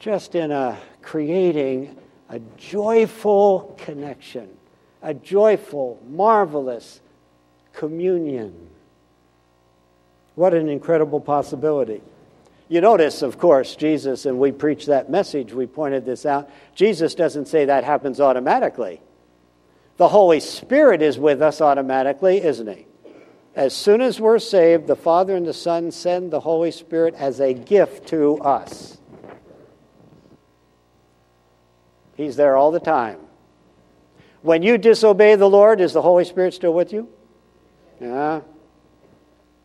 just 0.01 0.35
in 0.35 0.51
a 0.51 0.77
creating 1.03 1.97
a 2.31 2.41
joyful 2.57 3.79
connection, 3.79 4.49
a 5.05 5.15
joyful, 5.15 6.03
marvelous 6.09 7.01
communion. 7.75 8.71
What 10.35 10.55
an 10.55 10.69
incredible 10.69 11.21
possibility. 11.21 12.01
You 12.69 12.81
notice, 12.81 13.21
of 13.21 13.39
course, 13.39 13.77
Jesus, 13.77 14.25
and 14.25 14.39
we 14.39 14.51
preach 14.51 14.87
that 14.87 15.11
message, 15.11 15.53
we 15.53 15.67
pointed 15.67 16.07
this 16.07 16.25
out. 16.25 16.51
Jesus 16.75 17.15
doesn't 17.15 17.47
say 17.47 17.67
that 17.67 17.85
happens 17.85 18.19
automatically. 18.19 19.03
The 19.99 20.09
Holy 20.09 20.41
Spirit 20.41 21.03
is 21.03 21.19
with 21.19 21.43
us 21.43 21.61
automatically, 21.61 22.43
isn't 22.43 22.67
He? 22.67 22.87
As 23.55 23.75
soon 23.75 24.01
as 24.01 24.19
we're 24.19 24.39
saved, 24.39 24.87
the 24.87 24.97
Father 24.97 25.37
and 25.37 25.47
the 25.47 25.53
Son 25.53 25.91
send 25.93 26.31
the 26.33 26.41
Holy 26.41 26.71
Spirit 26.71 27.15
as 27.15 27.41
a 27.41 27.53
gift 27.53 28.09
to 28.09 28.39
us. 28.39 28.97
He's 32.17 32.37
there 32.37 32.57
all 32.57 32.73
the 32.73 32.81
time. 32.81 33.19
When 34.45 34.63
you 34.63 34.77
disobey 34.77 35.37
the 35.37 35.49
Lord, 35.49 35.81
is 35.81 35.95
the 35.95 36.03
Holy 36.03 36.27
Spirit 36.27 36.53
still 36.53 36.75
with 36.75 36.93
you? 36.93 37.09
Yeah. 37.99 38.43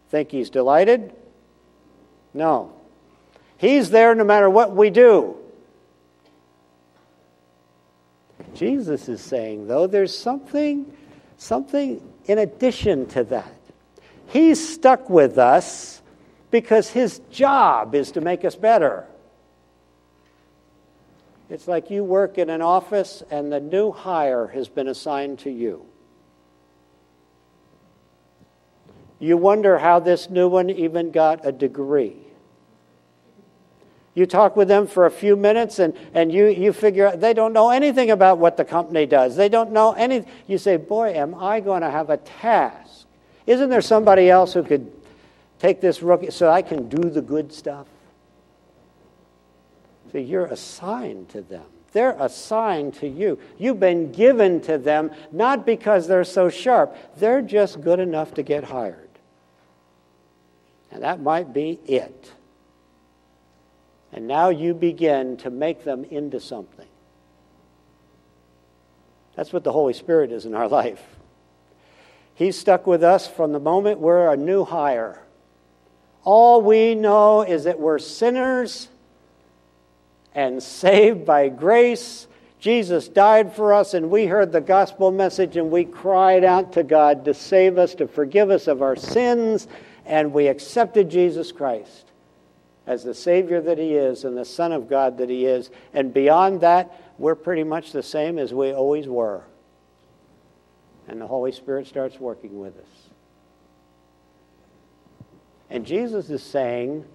Think 0.08 0.32
He's 0.32 0.50
delighted? 0.50 1.14
No. 2.34 2.72
He's 3.58 3.90
there 3.90 4.16
no 4.16 4.24
matter 4.24 4.50
what 4.50 4.74
we 4.74 4.90
do. 4.90 5.36
Jesus 8.56 9.10
is 9.10 9.20
saying, 9.20 9.68
though, 9.68 9.86
there's 9.86 10.18
something, 10.18 10.90
something 11.36 12.02
in 12.28 12.38
addition 12.38 13.06
to 13.08 13.26
that. 13.26 13.54
He's 14.28 14.76
stuck 14.76 15.10
with 15.10 15.38
us 15.38 16.02
because 16.52 16.88
his 16.88 17.20
job 17.30 17.96
is 17.96 18.12
to 18.14 18.22
make 18.22 18.46
us 18.46 18.56
better. 18.56 19.06
It's 21.50 21.68
like 21.68 21.90
you 21.90 22.04
work 22.04 22.38
in 22.38 22.50
an 22.50 22.62
office 22.62 23.24
and 23.32 23.52
the 23.52 23.60
new 23.60 23.92
hire 23.92 24.48
has 24.48 24.70
been 24.70 24.88
assigned 24.88 25.40
to 25.40 25.50
you. 25.50 25.86
You 29.20 29.36
wonder 29.36 29.80
how 29.80 30.00
this 30.00 30.30
new 30.30 30.48
one 30.48 30.70
even 30.70 31.12
got 31.12 31.46
a 31.46 31.52
degree. 31.52 32.16
You 34.14 34.26
talk 34.26 34.56
with 34.56 34.68
them 34.68 34.88
for 34.88 35.06
a 35.06 35.12
few 35.12 35.36
minutes 35.36 35.80
and, 35.80 35.96
and 36.14 36.32
you, 36.32 36.48
you 36.48 36.72
figure 36.72 37.08
out 37.08 37.20
they 37.20 37.34
don't 37.34 37.54
know 37.54 37.70
anything 37.70 38.12
about 38.12 38.38
what 38.38 38.58
the 38.58 38.66
company 38.66 39.06
does. 39.06 39.36
They 39.36 39.50
don't 39.50 39.72
know 39.72 39.94
anything. 39.94 40.32
You 40.48 40.58
say, 40.58 40.78
Boy, 40.78 41.14
am 41.14 41.36
I 41.36 41.60
going 41.60 41.82
to 41.82 41.90
have 41.90 42.10
a 42.10 42.18
task? 42.18 43.06
Isn't 43.48 43.70
there 43.70 43.82
somebody 43.82 44.30
else 44.30 44.54
who 44.54 44.64
could 44.64 44.92
take 45.58 45.82
this 45.82 46.02
rookie 46.02 46.32
so 46.32 46.50
I 46.50 46.62
can 46.62 46.90
do 46.90 47.10
the 47.10 47.22
good 47.22 47.52
stuff? 47.52 47.88
You're 50.14 50.46
assigned 50.46 51.30
to 51.30 51.42
them. 51.42 51.66
They're 51.92 52.16
assigned 52.20 52.96
to 52.96 53.08
you. 53.08 53.40
You've 53.58 53.80
been 53.80 54.12
given 54.12 54.62
to 54.62 54.78
them 54.78 55.12
not 55.32 55.66
because 55.66 56.08
they're 56.08 56.24
so 56.24 56.50
sharp, 56.50 56.96
they're 57.18 57.42
just 57.42 57.82
good 57.82 58.00
enough 58.00 58.36
to 58.36 58.44
get 58.44 58.64
hired. 58.64 59.10
And 60.92 61.04
that 61.04 61.22
might 61.22 61.54
be 61.54 61.80
it. 61.86 62.32
And 64.12 64.28
now 64.28 64.50
you 64.50 64.74
begin 64.74 65.38
to 65.38 65.50
make 65.50 65.84
them 65.84 66.04
into 66.06 66.40
something. 66.40 66.88
That's 69.36 69.54
what 69.54 69.64
the 69.64 69.72
Holy 69.72 69.94
Spirit 69.94 70.32
is 70.32 70.46
in 70.46 70.56
our 70.56 70.68
life. 70.82 71.04
He's 72.36 72.58
stuck 72.58 72.88
with 72.88 73.04
us 73.04 73.28
from 73.28 73.52
the 73.52 73.60
moment 73.60 74.00
we're 74.00 74.32
a 74.32 74.38
new 74.38 74.64
hire. 74.64 75.22
All 76.24 76.62
we 76.62 76.96
know 76.96 77.42
is 77.42 77.66
that 77.66 77.80
we're 77.80 78.00
sinners 78.00 78.88
and 80.34 80.62
saved 80.62 81.26
by 81.26 81.50
grace. 81.50 82.28
Jesus 82.60 83.08
died 83.08 83.56
for 83.56 83.74
us, 83.74 83.94
and 83.94 84.10
we 84.10 84.26
heard 84.26 84.52
the 84.52 84.62
gospel 84.62 85.12
message, 85.12 85.56
and 85.56 85.72
we 85.72 85.86
cried 85.86 86.44
out 86.44 86.74
to 86.74 86.84
God 86.84 87.26
to 87.26 87.34
save 87.34 87.78
us, 87.78 87.96
to 87.96 88.08
forgive 88.08 88.50
us 88.50 88.68
of 88.68 88.82
our 88.82 88.96
sins, 88.96 89.68
and 90.06 90.34
we 90.34 90.48
accepted 90.48 91.10
Jesus 91.10 91.52
Christ 91.52 92.06
as 92.86 93.04
the 93.04 93.14
Savior 93.14 93.62
that 93.62 93.78
He 93.78 93.94
is 93.94 94.26
and 94.26 94.36
the 94.36 94.44
Son 94.44 94.72
of 94.72 94.90
God 94.90 95.20
that 95.20 95.30
He 95.30 95.46
is. 95.46 95.70
And 95.94 96.14
beyond 96.14 96.62
that, 96.62 97.14
we're 97.18 97.36
pretty 97.36 97.64
much 97.64 97.92
the 97.92 98.04
same 98.04 98.40
as 98.40 98.54
we 98.54 98.74
always 98.74 99.08
were. 99.08 99.44
And 101.08 101.22
the 101.22 101.28
Holy 101.28 101.52
Spirit 101.52 101.88
starts 101.88 102.20
working 102.20 102.60
with 102.60 102.78
us. 102.78 103.10
And 105.70 105.86
Jesus 105.86 106.30
is 106.30 106.42
saying 106.42 107.06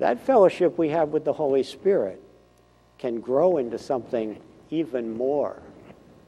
that 0.00 0.26
fellowship 0.26 0.76
we 0.76 0.88
have 0.88 1.10
with 1.10 1.24
the 1.24 1.32
Holy 1.32 1.62
Spirit 1.62 2.20
can 2.98 3.20
grow 3.20 3.58
into 3.58 3.78
something 3.78 4.40
even 4.70 5.16
more, 5.16 5.62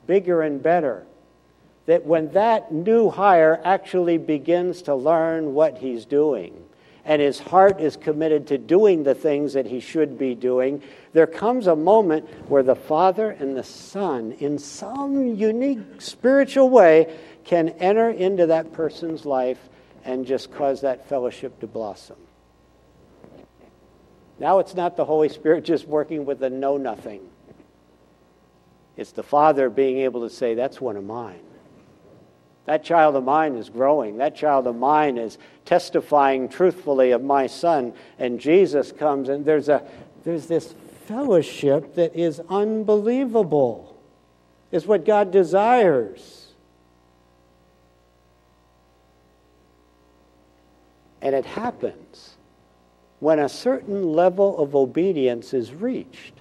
bigger 0.07 0.43
and 0.43 0.63
better. 0.63 1.05
That 1.87 2.05
when 2.05 2.31
that 2.33 2.71
new 2.71 3.11
hire 3.11 3.61
actually 3.65 4.19
begins 4.19 4.83
to 4.83 4.95
learn 4.95 5.55
what 5.55 5.79
he's 5.79 6.05
doing, 6.05 6.55
and 7.05 7.21
his 7.21 7.41
heart 7.41 7.81
is 7.81 7.97
committed 7.97 8.47
to 8.49 8.59
doing 8.59 9.03
the 9.03 9.15
things 9.15 9.55
that 9.55 9.67
he 9.67 9.81
should 9.81 10.19
be 10.19 10.35
doing, 10.35 10.83
there 11.13 11.27
comes 11.27 11.67
a 11.67 11.75
moment 11.75 12.29
where 12.49 12.63
the 12.63 12.77
Father 12.77 13.31
and 13.31 13.57
the 13.57 13.65
Son, 13.65 14.33
in 14.33 14.59
some 14.59 15.35
unique 15.35 16.01
spiritual 16.01 16.71
way, 16.71 17.13
can 17.45 17.71
enter 17.71 18.11
into 18.11 18.47
that 18.47 18.73
person's 18.73 19.25
life 19.25 19.59
and 20.05 20.27
just 20.27 20.53
cause 20.53 20.83
that 20.83 21.09
fellowship 21.09 21.59
to 21.61 21.67
blossom. 21.67 22.17
Now 24.39 24.59
it's 24.59 24.75
not 24.75 24.97
the 24.97 25.05
Holy 25.05 25.29
Spirit 25.29 25.65
just 25.65 25.87
working 25.87 26.25
with 26.25 26.43
a 26.43 26.51
know 26.51 26.77
nothing. 26.77 27.21
It's 28.97 29.13
the 29.13 29.23
Father 29.23 29.71
being 29.71 29.99
able 29.99 30.29
to 30.29 30.35
say, 30.35 30.55
That's 30.55 30.81
one 30.81 30.97
of 30.97 31.05
mine. 31.05 31.41
That 32.65 32.85
child 32.85 33.17
of 33.17 33.25
mine 33.25 33.57
is 33.57 33.69
growing. 33.69 34.19
That 34.19 34.37
child 34.37 34.67
of 34.67 34.77
mine 34.77 35.19
is 35.19 35.37
testifying 35.65 36.49
truthfully 36.49 37.11
of 37.11 37.23
my 37.23 37.49
son. 37.49 37.93
And 38.19 38.39
Jesus 38.39 38.93
comes, 38.93 39.29
and 39.29 39.45
there's, 39.45 39.69
a, 39.69 39.83
there's 40.25 40.47
this 40.47 40.75
fellowship 41.07 41.97
that 41.97 42.15
is 42.15 42.41
unbelievable. 42.49 43.89
Is 44.71 44.87
what 44.87 45.05
God 45.05 45.33
desires. 45.33 46.49
And 51.21 51.35
it 51.35 51.45
happens 51.45 52.32
when 53.23 53.39
a 53.39 53.49
certain 53.49 54.13
level 54.13 54.59
of 54.59 54.75
obedience 54.75 55.55
is 55.55 55.73
reached, 55.73 56.35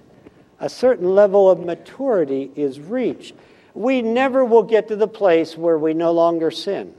a 0.60 0.68
certain 0.68 1.14
level 1.14 1.50
of 1.50 1.64
maturity 1.64 2.50
is 2.56 2.78
reached 2.78 3.34
we 3.74 4.02
never 4.02 4.44
will 4.44 4.62
get 4.62 4.88
to 4.88 4.96
the 4.96 5.08
place 5.08 5.56
where 5.56 5.78
we 5.78 5.94
no 5.94 6.12
longer 6.12 6.50
sin. 6.50 6.94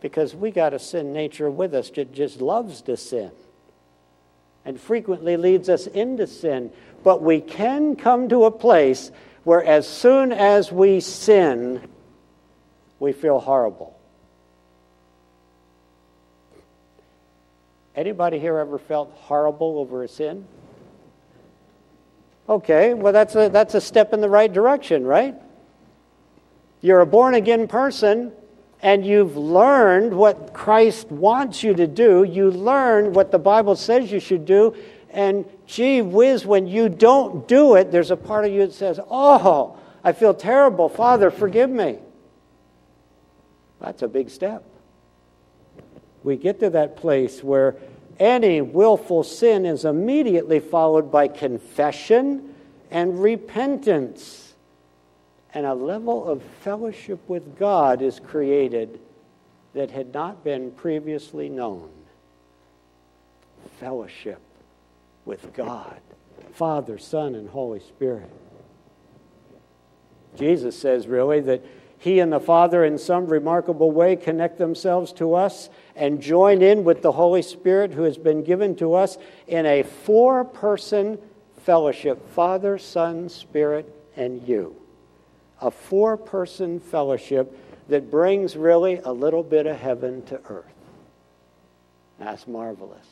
Because 0.00 0.34
we 0.34 0.50
got 0.50 0.74
a 0.74 0.78
sin 0.78 1.12
nature 1.12 1.50
with 1.50 1.74
us 1.74 1.90
that 1.90 2.12
just 2.12 2.40
loves 2.40 2.82
to 2.82 2.96
sin 2.96 3.30
and 4.64 4.80
frequently 4.80 5.36
leads 5.36 5.68
us 5.68 5.86
into 5.86 6.26
sin. 6.26 6.70
But 7.02 7.22
we 7.22 7.40
can 7.40 7.96
come 7.96 8.28
to 8.28 8.44
a 8.44 8.50
place 8.50 9.10
where 9.44 9.64
as 9.64 9.88
soon 9.88 10.32
as 10.32 10.70
we 10.70 11.00
sin, 11.00 11.80
we 12.98 13.12
feel 13.12 13.40
horrible. 13.40 13.93
Anybody 17.96 18.38
here 18.38 18.58
ever 18.58 18.78
felt 18.78 19.12
horrible 19.12 19.78
over 19.78 20.02
a 20.02 20.08
sin? 20.08 20.46
Okay, 22.48 22.92
well, 22.92 23.12
that's 23.12 23.34
a, 23.36 23.48
that's 23.48 23.74
a 23.74 23.80
step 23.80 24.12
in 24.12 24.20
the 24.20 24.28
right 24.28 24.52
direction, 24.52 25.04
right? 25.04 25.34
You're 26.80 27.00
a 27.00 27.06
born 27.06 27.34
again 27.34 27.66
person 27.68 28.32
and 28.82 29.06
you've 29.06 29.36
learned 29.38 30.12
what 30.12 30.52
Christ 30.52 31.10
wants 31.10 31.62
you 31.62 31.72
to 31.72 31.86
do. 31.86 32.24
You 32.24 32.50
learn 32.50 33.14
what 33.14 33.30
the 33.32 33.38
Bible 33.38 33.76
says 33.76 34.12
you 34.12 34.20
should 34.20 34.44
do. 34.44 34.76
And 35.08 35.46
gee 35.66 36.02
whiz, 36.02 36.44
when 36.44 36.66
you 36.66 36.90
don't 36.90 37.48
do 37.48 37.76
it, 37.76 37.90
there's 37.90 38.10
a 38.10 38.16
part 38.16 38.44
of 38.44 38.52
you 38.52 38.66
that 38.66 38.74
says, 38.74 39.00
Oh, 39.08 39.78
I 40.02 40.12
feel 40.12 40.34
terrible. 40.34 40.90
Father, 40.90 41.30
forgive 41.30 41.70
me. 41.70 41.98
That's 43.80 44.02
a 44.02 44.08
big 44.08 44.28
step. 44.28 44.64
We 46.24 46.36
get 46.36 46.58
to 46.60 46.70
that 46.70 46.96
place 46.96 47.44
where 47.44 47.76
any 48.18 48.60
willful 48.60 49.22
sin 49.22 49.66
is 49.66 49.84
immediately 49.84 50.58
followed 50.58 51.12
by 51.12 51.28
confession 51.28 52.54
and 52.90 53.22
repentance 53.22 54.54
and 55.52 55.66
a 55.66 55.74
level 55.74 56.26
of 56.26 56.42
fellowship 56.62 57.20
with 57.28 57.58
God 57.58 58.02
is 58.02 58.18
created 58.18 58.98
that 59.74 59.90
had 59.90 60.12
not 60.12 60.42
been 60.42 60.72
previously 60.72 61.48
known. 61.48 61.90
Fellowship 63.78 64.40
with 65.24 65.52
God, 65.52 66.00
Father, 66.52 66.98
Son, 66.98 67.34
and 67.34 67.48
Holy 67.48 67.80
Spirit. 67.80 68.30
Jesus 70.36 70.78
says, 70.78 71.06
really, 71.06 71.40
that 71.40 71.64
he 71.98 72.18
and 72.18 72.32
the 72.32 72.40
Father, 72.40 72.84
in 72.84 72.98
some 72.98 73.26
remarkable 73.26 73.90
way, 73.90 74.16
connect 74.16 74.58
themselves 74.58 75.12
to 75.14 75.34
us 75.34 75.68
and 75.96 76.20
join 76.20 76.62
in 76.62 76.84
with 76.84 77.02
the 77.02 77.12
Holy 77.12 77.42
Spirit 77.42 77.92
who 77.92 78.02
has 78.02 78.18
been 78.18 78.42
given 78.42 78.74
to 78.76 78.94
us 78.94 79.18
in 79.46 79.66
a 79.66 79.82
four 79.82 80.44
person 80.44 81.18
fellowship 81.62 82.30
Father, 82.30 82.78
Son, 82.78 83.28
Spirit, 83.28 83.92
and 84.16 84.46
you 84.46 84.76
a 85.64 85.70
four 85.70 86.16
person 86.16 86.78
fellowship 86.78 87.58
that 87.88 88.10
brings 88.10 88.56
really 88.56 88.98
a 88.98 89.12
little 89.12 89.42
bit 89.42 89.66
of 89.66 89.76
heaven 89.76 90.22
to 90.26 90.40
earth. 90.48 90.64
That's 92.18 92.46
marvelous. 92.46 93.06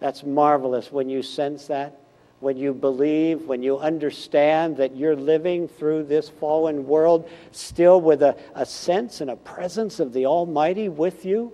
That's 0.00 0.24
marvelous 0.24 0.92
when 0.92 1.08
you 1.08 1.22
sense 1.22 1.68
that, 1.68 2.00
when 2.40 2.56
you 2.56 2.74
believe, 2.74 3.42
when 3.42 3.62
you 3.62 3.78
understand 3.78 4.76
that 4.76 4.96
you're 4.96 5.16
living 5.16 5.68
through 5.68 6.04
this 6.04 6.28
fallen 6.28 6.86
world 6.86 7.28
still 7.52 8.00
with 8.00 8.22
a, 8.22 8.36
a 8.54 8.66
sense 8.66 9.20
and 9.20 9.30
a 9.30 9.36
presence 9.36 10.00
of 10.00 10.12
the 10.12 10.26
Almighty 10.26 10.88
with 10.88 11.24
you. 11.24 11.52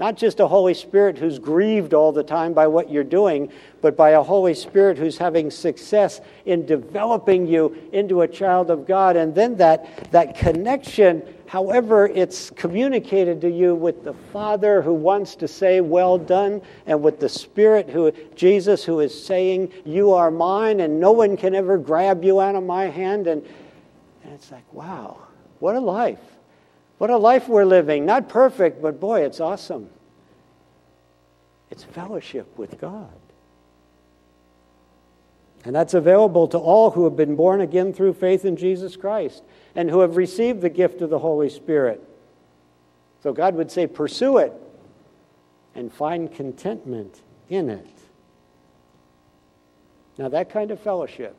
Not 0.00 0.16
just 0.16 0.40
a 0.40 0.48
Holy 0.48 0.72
Spirit 0.72 1.18
who's 1.18 1.38
grieved 1.38 1.92
all 1.92 2.10
the 2.10 2.24
time 2.24 2.54
by 2.54 2.66
what 2.66 2.90
you're 2.90 3.04
doing, 3.04 3.52
but 3.82 3.98
by 3.98 4.12
a 4.12 4.22
Holy 4.22 4.54
Spirit 4.54 4.96
who's 4.96 5.18
having 5.18 5.50
success 5.50 6.22
in 6.46 6.64
developing 6.64 7.46
you 7.46 7.76
into 7.92 8.22
a 8.22 8.28
child 8.28 8.70
of 8.70 8.86
God. 8.86 9.16
And 9.16 9.34
then 9.34 9.58
that, 9.58 10.10
that 10.10 10.38
connection, 10.38 11.22
however 11.46 12.06
it's 12.06 12.48
communicated 12.48 13.42
to 13.42 13.50
you 13.50 13.74
with 13.74 14.02
the 14.02 14.14
Father 14.32 14.80
who 14.80 14.94
wants 14.94 15.36
to 15.36 15.46
say, 15.46 15.82
Well 15.82 16.16
done, 16.16 16.62
and 16.86 17.02
with 17.02 17.20
the 17.20 17.28
Spirit 17.28 17.90
who, 17.90 18.10
Jesus, 18.34 18.82
who 18.82 19.00
is 19.00 19.22
saying, 19.22 19.70
You 19.84 20.14
are 20.14 20.30
mine, 20.30 20.80
and 20.80 20.98
no 20.98 21.12
one 21.12 21.36
can 21.36 21.54
ever 21.54 21.76
grab 21.76 22.24
you 22.24 22.40
out 22.40 22.54
of 22.54 22.64
my 22.64 22.86
hand. 22.86 23.26
And, 23.26 23.46
and 24.24 24.32
it's 24.32 24.50
like, 24.50 24.64
wow, 24.72 25.18
what 25.58 25.74
a 25.74 25.80
life. 25.80 26.20
What 27.00 27.08
a 27.08 27.16
life 27.16 27.48
we're 27.48 27.64
living. 27.64 28.04
Not 28.04 28.28
perfect, 28.28 28.82
but 28.82 29.00
boy, 29.00 29.22
it's 29.22 29.40
awesome. 29.40 29.88
It's 31.70 31.82
fellowship 31.82 32.58
with 32.58 32.78
God. 32.78 33.08
And 35.64 35.74
that's 35.74 35.94
available 35.94 36.46
to 36.48 36.58
all 36.58 36.90
who 36.90 37.04
have 37.04 37.16
been 37.16 37.36
born 37.36 37.62
again 37.62 37.94
through 37.94 38.12
faith 38.12 38.44
in 38.44 38.54
Jesus 38.54 38.96
Christ 38.96 39.42
and 39.74 39.88
who 39.88 40.00
have 40.00 40.18
received 40.18 40.60
the 40.60 40.68
gift 40.68 41.00
of 41.00 41.08
the 41.08 41.20
Holy 41.20 41.48
Spirit. 41.48 42.06
So 43.22 43.32
God 43.32 43.54
would 43.54 43.70
say, 43.70 43.86
pursue 43.86 44.36
it 44.36 44.52
and 45.74 45.90
find 45.90 46.30
contentment 46.30 47.22
in 47.48 47.70
it. 47.70 47.86
Now, 50.18 50.28
that 50.28 50.50
kind 50.50 50.70
of 50.70 50.78
fellowship 50.78 51.34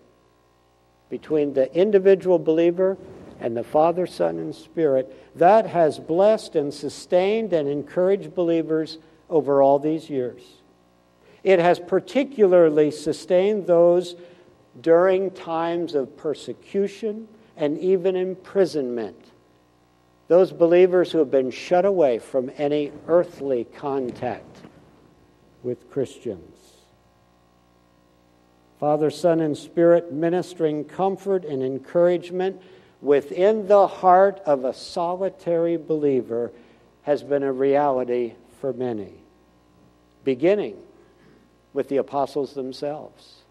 between 1.08 1.54
the 1.54 1.72
individual 1.76 2.40
believer 2.40 2.98
and 3.42 3.58
the 3.58 3.64
Father, 3.64 4.06
Son, 4.06 4.38
and 4.38 4.56
Spirit, 4.56 5.36
that 5.36 5.66
has 5.66 6.00
blessed 6.00 6.56
and 6.56 6.72
sustained 6.72 7.52
and 7.52 7.68
encouraged 7.68 8.36
believers 8.36 9.00
over 9.30 9.62
all 9.62 9.80
these 9.80 10.10
years. 10.10 10.42
It 11.44 11.60
has 11.60 11.80
particularly 11.80 12.92
sustained 12.92 13.66
those 13.66 14.16
during 14.80 15.32
times 15.32 15.96
of 15.96 16.16
persecution 16.16 17.28
and 17.58 17.80
even 17.80 18.16
imprisonment. 18.16 19.26
Those 20.28 20.52
believers 20.52 21.12
who 21.12 21.18
have 21.18 21.32
been 21.32 21.52
shut 21.52 21.84
away 21.84 22.20
from 22.20 22.52
any 22.58 22.92
earthly 23.08 23.66
contact 23.66 24.60
with 25.64 25.90
Christians. 25.90 26.58
Father, 28.80 29.10
Son, 29.10 29.42
and 29.42 29.58
Spirit 29.58 30.12
ministering 30.12 30.86
comfort 30.86 31.44
and 31.44 31.62
encouragement 31.62 32.62
within 33.02 33.68
the 33.68 33.88
heart 33.88 34.40
of 34.46 34.64
a 34.64 34.74
solitary 34.74 35.78
believer 35.78 36.52
has 37.04 37.24
been 37.24 37.44
a 37.44 37.52
reality 37.52 38.34
for 38.60 38.74
many, 38.74 39.14
beginning 40.24 40.78
with 41.74 41.90
the 41.90 41.98
apostles 41.98 42.54
themselves. 42.54 43.42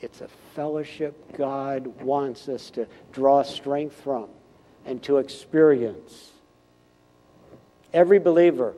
It's 0.00 0.20
a 0.20 0.28
fellowship 0.54 1.36
God 1.36 1.86
wants 2.02 2.48
us 2.48 2.70
to 2.70 2.86
draw 3.12 3.42
strength 3.42 4.00
from 4.02 4.28
and 4.86 5.02
to 5.04 5.18
experience. 5.18 6.30
Every 7.92 8.18
believer, 8.18 8.74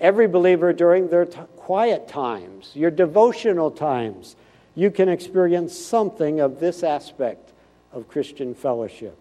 every 0.00 0.28
believer 0.28 0.72
during 0.72 1.08
their 1.08 1.24
t- 1.24 1.40
quiet 1.56 2.06
times, 2.06 2.70
your 2.74 2.90
devotional 2.90 3.70
times, 3.70 4.36
you 4.74 4.90
can 4.90 5.08
experience 5.08 5.76
something 5.76 6.40
of 6.40 6.60
this 6.60 6.82
aspect 6.82 7.52
of 7.96 8.08
Christian 8.08 8.54
fellowship. 8.54 9.16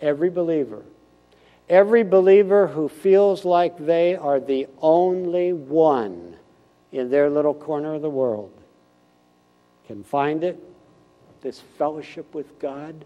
Every 0.00 0.28
believer, 0.28 0.82
every 1.68 2.02
believer 2.02 2.66
who 2.66 2.88
feels 2.88 3.44
like 3.44 3.78
they 3.78 4.16
are 4.16 4.40
the 4.40 4.66
only 4.82 5.52
one 5.52 6.36
in 6.90 7.10
their 7.10 7.30
little 7.30 7.54
corner 7.54 7.94
of 7.94 8.02
the 8.02 8.10
world 8.10 8.52
can 9.86 10.02
find 10.02 10.42
it, 10.42 10.58
this 11.42 11.60
fellowship 11.78 12.34
with 12.34 12.58
God, 12.58 13.04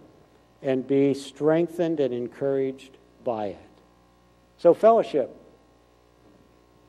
and 0.62 0.87
be 0.87 1.12
strengthened 1.12 2.01
and 2.01 2.15
encouraged 2.15 2.97
by 3.23 3.49
it. 3.49 3.69
So, 4.57 4.73
fellowship 4.73 5.37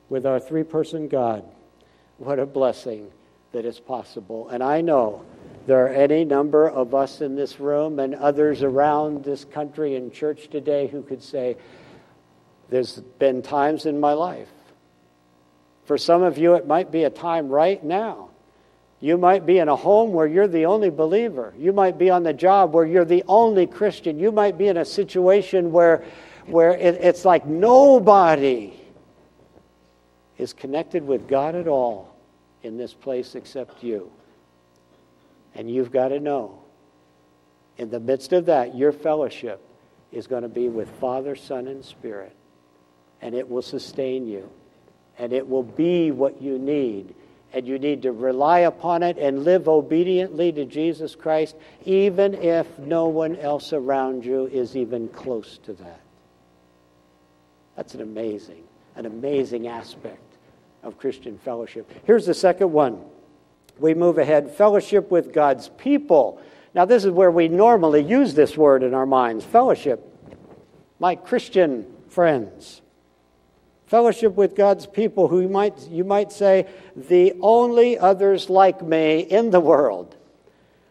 with 0.07 0.25
our 0.25 0.39
three 0.39 0.63
person 0.63 1.09
God, 1.09 1.43
what 2.17 2.39
a 2.39 2.45
blessing 2.45 3.11
that 3.53 3.65
is 3.65 3.79
possible. 3.79 4.49
And 4.49 4.61
I 4.61 4.81
know 4.81 5.23
there 5.67 5.85
are 5.85 5.89
any 5.89 6.25
number 6.25 6.67
of 6.69 6.93
us 6.93 7.21
in 7.21 7.35
this 7.35 7.59
room 7.59 7.99
and 7.99 8.15
others 8.15 8.63
around 8.63 9.23
this 9.23 9.45
country 9.45 9.95
and 9.95 10.11
church 10.11 10.49
today 10.49 10.87
who 10.87 11.01
could 11.01 11.23
say, 11.23 11.55
There's 12.69 12.99
been 13.19 13.41
times 13.41 13.85
in 13.85 13.99
my 13.99 14.13
life. 14.13 14.49
For 15.85 15.97
some 15.97 16.23
of 16.23 16.37
you, 16.37 16.55
it 16.55 16.67
might 16.67 16.91
be 16.91 17.03
a 17.03 17.09
time 17.09 17.47
right 17.47 17.81
now. 17.83 18.29
You 18.99 19.17
might 19.17 19.45
be 19.45 19.59
in 19.59 19.67
a 19.67 19.75
home 19.75 20.13
where 20.13 20.27
you're 20.27 20.47
the 20.47 20.65
only 20.65 20.89
believer. 20.89 21.53
You 21.57 21.73
might 21.73 21.97
be 21.97 22.09
on 22.09 22.23
the 22.23 22.33
job 22.33 22.73
where 22.73 22.85
you're 22.85 23.05
the 23.05 23.23
only 23.27 23.67
Christian. 23.67 24.17
You 24.17 24.31
might 24.31 24.57
be 24.57 24.67
in 24.67 24.77
a 24.77 24.85
situation 24.85 25.73
where, 25.73 26.05
where 26.45 26.71
it, 26.71 26.95
it's 26.95 27.25
like 27.25 27.45
nobody 27.45 28.73
is 30.37 30.53
connected 30.53 31.05
with 31.05 31.27
God 31.27 31.53
at 31.53 31.67
all 31.67 32.12
in 32.63 32.77
this 32.77 32.93
place 32.93 33.35
except 33.35 33.83
you. 33.83 34.09
And 35.53 35.69
you've 35.69 35.91
got 35.91 36.07
to 36.07 36.19
know, 36.19 36.59
in 37.77 37.89
the 37.89 37.99
midst 37.99 38.33
of 38.33 38.47
that, 38.47 38.75
your 38.75 38.91
fellowship 38.91 39.61
is 40.11 40.27
going 40.27 40.43
to 40.43 40.49
be 40.49 40.69
with 40.69 40.89
Father, 40.99 41.35
Son, 41.35 41.67
and 41.67 41.83
Spirit. 41.83 42.35
And 43.21 43.35
it 43.35 43.49
will 43.49 43.61
sustain 43.61 44.27
you. 44.27 44.49
And 45.17 45.33
it 45.33 45.47
will 45.47 45.63
be 45.63 46.11
what 46.11 46.41
you 46.41 46.57
need. 46.57 47.13
And 47.53 47.67
you 47.67 47.77
need 47.77 48.01
to 48.03 48.11
rely 48.11 48.59
upon 48.59 49.03
it 49.03 49.17
and 49.17 49.43
live 49.43 49.67
obediently 49.67 50.51
to 50.53 50.65
Jesus 50.65 51.13
Christ, 51.13 51.55
even 51.85 52.33
if 52.33 52.79
no 52.79 53.07
one 53.07 53.35
else 53.35 53.73
around 53.73 54.25
you 54.25 54.47
is 54.47 54.75
even 54.75 55.07
close 55.07 55.59
to 55.65 55.73
that. 55.73 55.99
That's 57.75 57.93
an 57.93 58.01
amazing, 58.01 58.63
an 58.95 59.05
amazing 59.05 59.67
aspect 59.67 60.32
of 60.83 60.97
Christian 60.97 61.37
fellowship. 61.37 61.89
Here's 62.05 62.25
the 62.25 62.33
second 62.33 62.71
one 62.71 63.03
we 63.79 63.93
move 63.93 64.17
ahead 64.17 64.51
fellowship 64.51 65.09
with 65.09 65.33
God's 65.33 65.69
people. 65.69 66.41
Now, 66.75 66.85
this 66.85 67.05
is 67.05 67.11
where 67.11 67.31
we 67.31 67.47
normally 67.47 68.03
use 68.03 68.33
this 68.33 68.57
word 68.57 68.83
in 68.83 68.93
our 68.93 69.05
minds 69.05 69.45
fellowship. 69.45 70.09
My 70.99 71.15
Christian 71.15 71.85
friends. 72.09 72.81
Fellowship 73.87 74.35
with 74.35 74.55
God's 74.55 74.87
people 74.87 75.27
who 75.27 75.41
you 75.41 75.49
might, 75.49 75.87
you 75.89 76.03
might 76.03 76.31
say, 76.31 76.67
the 76.95 77.33
only 77.41 77.97
others 77.97 78.49
like 78.49 78.81
me 78.81 79.19
in 79.19 79.51
the 79.51 79.59
world. 79.59 80.15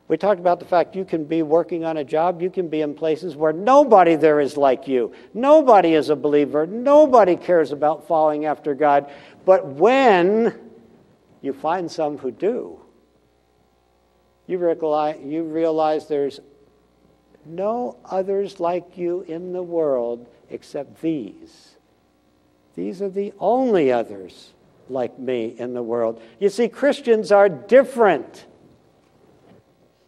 We 0.09 0.19
talked 0.19 0.41
about 0.41 0.61
the 0.61 0.67
fact 0.67 0.95
you 0.95 1.07
can 1.07 1.25
be 1.25 1.43
working 1.43 1.85
on 1.85 1.97
a 1.97 2.05
job, 2.05 2.43
you 2.43 2.51
can 2.51 2.69
be 2.69 2.83
in 2.83 2.95
places 2.95 3.35
where 3.35 3.53
nobody 3.53 4.15
there 4.15 4.41
is 4.41 4.59
like 4.59 4.87
you. 4.87 5.13
Nobody 5.33 5.95
is 5.95 6.11
a 6.11 6.17
believer, 6.17 6.67
nobody 6.67 7.35
cares 7.35 7.73
about 7.73 8.07
following 8.07 8.45
after 8.45 8.75
God. 8.75 9.11
But 9.45 9.67
when 9.67 10.59
you 11.41 11.53
find 11.53 11.91
some 11.91 12.19
who 12.19 12.31
do, 12.31 12.81
you 14.47 14.59
realize, 14.59 15.19
you 15.25 15.45
realize 15.45 16.09
there's 16.09 16.41
no 17.45 17.97
others 18.05 18.61
like 18.61 18.97
you 18.97 19.23
in 19.23 19.53
the 19.53 19.63
world 19.63 20.27
except 20.51 21.01
these. 21.01 21.77
These 22.75 23.03
are 23.03 23.09
the 23.09 23.33
only 23.39 23.93
others 23.93 24.53
like 24.89 25.19
me 25.19 25.55
in 25.59 25.75
the 25.75 25.83
world. 25.83 26.21
You 26.39 26.49
see, 26.49 26.69
Christians 26.69 27.33
are 27.33 27.49
different. 27.49 28.47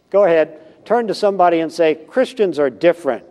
Go 0.09 0.23
ahead, 0.23 0.85
turn 0.85 1.07
to 1.07 1.13
somebody 1.13 1.59
and 1.59 1.71
say, 1.71 1.95
Christians 1.95 2.59
are 2.59 2.69
different. 2.69 3.25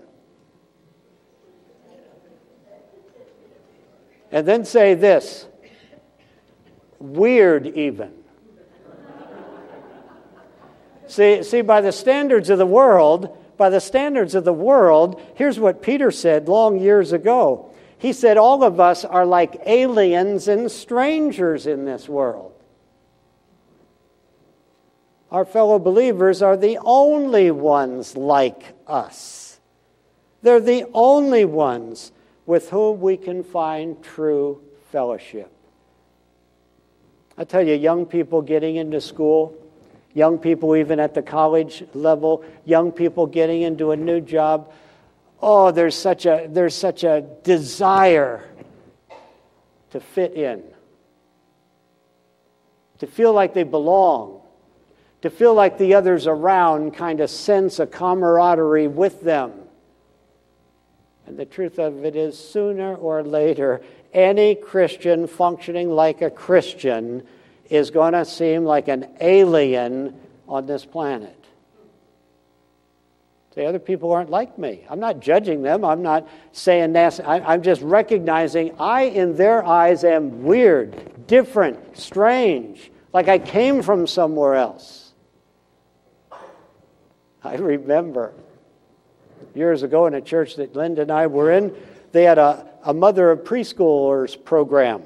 And 4.31 4.47
then 4.47 4.65
say 4.65 4.95
this 4.95 5.47
weird, 7.13 7.67
even. 7.67 8.13
see, 11.07 11.43
see, 11.43 11.63
by 11.63 11.81
the 11.81 11.93
standards 11.93 12.51
of 12.51 12.59
the 12.59 12.67
world, 12.67 13.37
by 13.57 13.71
the 13.71 13.81
standards 13.81 14.35
of 14.35 14.45
the 14.45 14.53
world, 14.53 15.21
here's 15.35 15.59
what 15.59 15.83
Peter 15.83 16.11
said 16.11 16.49
long 16.49 16.79
years 16.79 17.13
ago. 17.13 17.71
He 17.99 18.13
said, 18.13 18.37
All 18.37 18.65
of 18.65 18.81
us 18.81 19.05
are 19.05 19.25
like 19.25 19.63
aliens 19.67 20.49
and 20.49 20.71
strangers 20.71 21.67
in 21.67 21.85
this 21.85 22.09
world. 22.09 22.53
Our 25.31 25.45
fellow 25.45 25.79
believers 25.79 26.43
are 26.43 26.57
the 26.57 26.79
only 26.83 27.51
ones 27.51 28.17
like 28.17 28.75
us. 28.87 29.59
They're 30.43 30.61
the 30.61 30.85
only 30.93 31.45
ones 31.45 32.13
with 32.47 32.69
whom 32.71 33.01
we 33.01 33.17
can 33.17 33.43
find 33.43 34.03
true 34.03 34.61
fellowship. 34.93 35.54
I 37.37 37.45
tell 37.45 37.67
you, 37.67 37.75
young 37.75 38.07
people 38.07 38.43
getting 38.43 38.77
into 38.77 39.01
school, 39.01 39.55
young 40.15 40.39
people 40.39 40.77
even 40.77 41.01
at 41.01 41.15
the 41.15 41.23
college 41.23 41.85
level, 41.93 42.45
young 42.65 42.93
people 42.93 43.27
getting 43.27 43.63
into 43.63 43.91
a 43.91 43.97
new 43.97 44.21
job, 44.21 44.73
oh, 45.43 45.71
there's 45.71 45.97
such 45.97 46.27
a, 46.27 46.47
there's 46.49 46.75
such 46.75 47.05
a 47.05 47.23
desire 47.43 48.49
to 49.91 50.01
fit 50.01 50.35
in, 50.35 50.63
to 52.99 53.07
feel 53.07 53.33
like 53.33 53.53
they 53.53 53.65
belong, 53.65 54.41
to 55.23 55.31
feel 55.31 55.55
like 55.55 55.77
the 55.77 55.95
others 55.95 56.27
around 56.27 56.95
kind 56.95 57.21
of 57.21 57.31
sense 57.31 57.79
a 57.81 57.87
camaraderie 57.87 58.89
with 58.89 59.21
them. 59.23 59.53
And 61.27 61.39
the 61.39 61.47
truth 61.47 61.79
of 61.79 62.05
it 62.05 62.17
is, 62.17 62.39
sooner 62.39 62.95
or 62.95 63.23
later, 63.23 63.83
any 64.15 64.55
Christian 64.55 65.27
functioning 65.27 65.91
like 65.91 66.23
a 66.23 66.31
Christian 66.31 67.27
is 67.69 67.91
going 67.91 68.13
to 68.13 68.25
seem 68.25 68.65
like 68.65 68.89
an 68.89 69.09
alien 69.21 70.19
on 70.49 70.67
this 70.67 70.85
planet. 70.85 71.39
The 73.55 73.67
other 73.67 73.79
people 73.79 74.13
aren't 74.13 74.31
like 74.31 74.59
me. 74.59 74.85
I'm 74.91 74.99
not 74.99 75.21
judging 75.21 75.63
them. 75.63 75.85
I'm 75.85 76.03
not 76.03 76.29
saying 76.53 76.93
nasty. 76.93 77.23
I'm 77.23 77.63
just 77.63 77.83
recognizing 77.83 78.75
I, 78.81 79.03
in 79.03 79.37
their 79.37 79.65
eyes, 79.65 80.03
am 80.03 80.43
weird, 80.43 81.27
different, 81.29 81.97
strange, 81.97 82.91
like 83.13 83.29
I 83.29 83.39
came 83.39 83.81
from 83.83 84.09
somewhere 84.09 84.57
else. 84.57 85.13
I 87.45 87.55
remember 87.57 88.33
years 89.55 89.85
ago 89.85 90.07
in 90.07 90.15
a 90.15 90.21
church 90.21 90.57
that 90.57 90.75
Linda 90.75 91.03
and 91.03 91.13
I 91.13 91.29
were 91.29 91.53
in, 91.53 91.77
they 92.15 92.23
had 92.23 92.39
a, 92.39 92.65
a 92.85 92.95
mother 92.95 93.33
of 93.33 93.41
preschoolers 93.41 94.43
program 94.45 95.03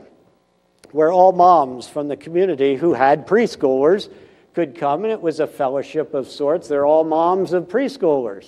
where 0.92 1.11
all 1.11 1.33
moms 1.33 1.88
from 1.88 2.07
the 2.07 2.18
community 2.18 2.77
who 2.77 2.92
had 2.92 3.27
preschoolers 3.27 4.11
could 4.55 4.77
come, 4.77 5.05
and 5.05 5.12
it 5.12 5.23
was 5.23 5.40
a 5.40 5.47
fellowship 5.47 6.12
of 6.12 6.29
sorts. 6.29 6.68
They're 6.68 6.85
all 6.85 7.05
moms 7.05 7.55
of 7.55 7.64
preschoolers. 7.64 8.47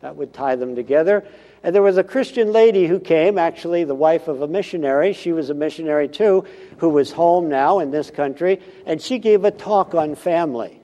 That 0.00 0.16
would 0.16 0.34
tie 0.34 0.56
them 0.56 0.76
together. 0.76 1.26
And 1.62 1.74
there 1.74 1.82
was 1.82 1.96
a 1.96 2.04
Christian 2.04 2.52
lady 2.52 2.86
who 2.86 3.00
came, 3.00 3.38
actually 3.38 3.84
the 3.84 3.94
wife 3.94 4.28
of 4.28 4.42
a 4.42 4.48
missionary. 4.48 5.14
She 5.14 5.32
was 5.32 5.48
a 5.48 5.54
missionary 5.54 6.08
too, 6.08 6.44
who 6.76 6.90
was 6.90 7.10
home 7.10 7.48
now 7.48 7.78
in 7.78 7.90
this 7.90 8.10
country, 8.10 8.60
and 8.84 9.00
she 9.00 9.18
gave 9.18 9.46
a 9.46 9.50
talk 9.50 9.94
on 9.94 10.14
family. 10.14 10.78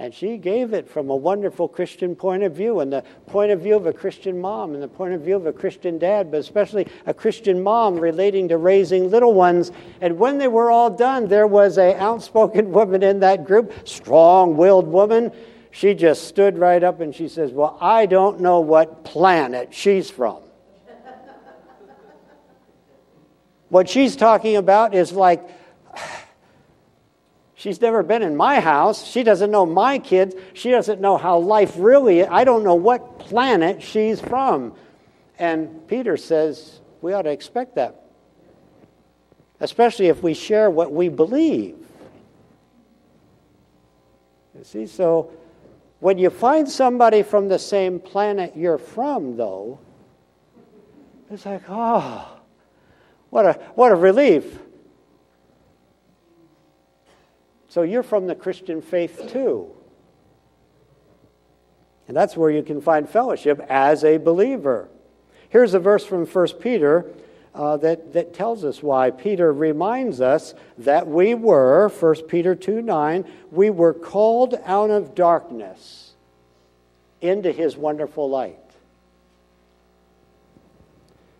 And 0.00 0.12
she 0.14 0.38
gave 0.38 0.72
it 0.72 0.88
from 0.88 1.10
a 1.10 1.14
wonderful 1.14 1.68
Christian 1.68 2.16
point 2.16 2.42
of 2.42 2.54
view, 2.54 2.80
and 2.80 2.90
the 2.90 3.04
point 3.26 3.52
of 3.52 3.60
view 3.60 3.76
of 3.76 3.84
a 3.84 3.92
Christian 3.92 4.40
mom, 4.40 4.72
and 4.72 4.82
the 4.82 4.88
point 4.88 5.12
of 5.12 5.20
view 5.20 5.36
of 5.36 5.44
a 5.44 5.52
Christian 5.52 5.98
dad, 5.98 6.30
but 6.30 6.40
especially 6.40 6.86
a 7.04 7.12
Christian 7.12 7.62
mom 7.62 8.00
relating 8.00 8.48
to 8.48 8.56
raising 8.56 9.10
little 9.10 9.34
ones. 9.34 9.72
And 10.00 10.18
when 10.18 10.38
they 10.38 10.48
were 10.48 10.70
all 10.70 10.88
done, 10.88 11.28
there 11.28 11.46
was 11.46 11.76
a 11.76 11.94
outspoken 11.98 12.72
woman 12.78 13.02
in 13.02 13.20
that 13.20 13.44
group, 13.44 13.86
strong-willed 13.86 14.88
woman. 14.88 15.32
She 15.70 15.92
just 15.92 16.24
stood 16.24 16.56
right 16.56 16.82
up 16.82 17.02
and 17.02 17.14
she 17.14 17.28
says, 17.28 17.52
"Well, 17.52 17.76
I 17.78 18.06
don't 18.06 18.40
know 18.40 18.60
what 18.60 19.04
planet 19.04 19.74
she's 19.74 20.10
from." 20.10 20.38
what 23.68 23.86
she's 23.86 24.16
talking 24.16 24.56
about 24.56 24.94
is 24.94 25.12
like 25.12 25.46
She's 27.60 27.78
never 27.78 28.02
been 28.02 28.22
in 28.22 28.36
my 28.36 28.58
house. 28.58 29.06
She 29.06 29.22
doesn't 29.22 29.50
know 29.50 29.66
my 29.66 29.98
kids. 29.98 30.34
She 30.54 30.70
doesn't 30.70 30.98
know 30.98 31.18
how 31.18 31.40
life 31.40 31.74
really 31.76 32.20
is. 32.20 32.28
I 32.30 32.44
don't 32.44 32.64
know 32.64 32.74
what 32.74 33.18
planet 33.18 33.82
she's 33.82 34.18
from. 34.18 34.72
And 35.38 35.86
Peter 35.86 36.16
says 36.16 36.80
we 37.02 37.12
ought 37.12 37.22
to 37.22 37.30
expect 37.30 37.74
that, 37.74 38.02
especially 39.60 40.06
if 40.06 40.22
we 40.22 40.32
share 40.32 40.70
what 40.70 40.90
we 40.90 41.10
believe. 41.10 41.76
You 44.56 44.64
see, 44.64 44.86
so 44.86 45.30
when 45.98 46.16
you 46.16 46.30
find 46.30 46.66
somebody 46.66 47.22
from 47.22 47.48
the 47.48 47.58
same 47.58 48.00
planet 48.00 48.56
you're 48.56 48.78
from, 48.78 49.36
though, 49.36 49.80
it's 51.30 51.44
like, 51.44 51.64
oh, 51.68 52.26
what 53.28 53.44
a, 53.44 53.52
what 53.74 53.92
a 53.92 53.96
relief. 53.96 54.58
So 57.70 57.82
you're 57.82 58.02
from 58.02 58.26
the 58.26 58.34
Christian 58.34 58.82
faith 58.82 59.30
too. 59.32 59.70
And 62.08 62.16
that's 62.16 62.36
where 62.36 62.50
you 62.50 62.64
can 62.64 62.80
find 62.80 63.08
fellowship 63.08 63.64
as 63.68 64.02
a 64.02 64.16
believer. 64.16 64.88
Here's 65.50 65.72
a 65.72 65.78
verse 65.78 66.04
from 66.04 66.26
1 66.26 66.48
Peter 66.60 67.06
uh, 67.54 67.76
that, 67.76 68.12
that 68.14 68.34
tells 68.34 68.64
us 68.64 68.82
why. 68.82 69.12
Peter 69.12 69.52
reminds 69.52 70.20
us 70.20 70.52
that 70.78 71.06
we 71.06 71.36
were, 71.36 71.88
1 71.88 72.14
Peter 72.26 72.56
2 72.56 72.82
9, 72.82 73.24
we 73.52 73.70
were 73.70 73.94
called 73.94 74.56
out 74.64 74.90
of 74.90 75.14
darkness 75.14 76.14
into 77.20 77.52
his 77.52 77.76
wonderful 77.76 78.28
light. 78.28 78.56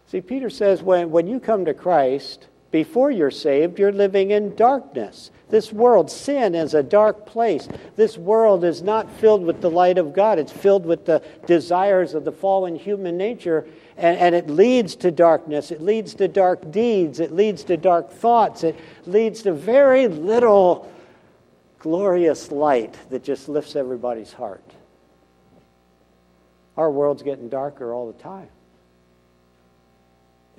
See, 0.07 0.21
Peter 0.21 0.49
says 0.49 0.81
when, 0.81 1.11
when 1.11 1.27
you 1.27 1.41
come 1.41 1.65
to 1.65 1.75
Christ, 1.75 2.47
before 2.71 3.11
you're 3.11 3.31
saved, 3.31 3.79
you're 3.79 3.93
living 3.93 4.31
in 4.31 4.55
darkness. 4.55 5.31
This 5.49 5.73
world, 5.73 6.11
sin, 6.11 6.55
is 6.55 6.75
a 6.75 6.83
dark 6.83 7.27
place. 7.27 7.69
This 7.97 8.17
world 8.17 8.63
is 8.63 8.83
not 8.83 9.11
filled 9.11 9.45
with 9.45 9.61
the 9.61 9.71
light 9.71 9.99
of 9.99 10.13
God, 10.13 10.39
it's 10.39 10.53
filled 10.53 10.87
with 10.87 11.05
the 11.05 11.23
desires 11.47 12.15
of 12.15 12.25
the 12.25 12.31
fallen 12.31 12.77
human 12.77 13.17
nature, 13.17 13.67
and, 13.97 14.17
and 14.19 14.35
it 14.35 14.49
leads 14.49 14.95
to 14.97 15.11
darkness. 15.11 15.73
It 15.73 15.83
leads 15.83 16.15
to 16.15 16.29
dark 16.29 16.71
deeds. 16.71 17.19
It 17.19 17.33
leads 17.33 17.65
to 17.65 17.77
dark 17.77 18.11
thoughts. 18.11 18.63
It 18.63 18.77
leads 19.05 19.43
to 19.43 19.53
very 19.53 20.07
little 20.07 20.91
glorious 21.81 22.53
light 22.53 22.97
that 23.11 23.25
just 23.25 23.49
lifts 23.49 23.75
everybody's 23.75 24.33
heart. 24.33 24.65
Our 26.77 26.91
world's 26.91 27.23
getting 27.23 27.49
darker 27.49 27.93
all 27.93 28.11
the 28.11 28.19
time. 28.23 28.49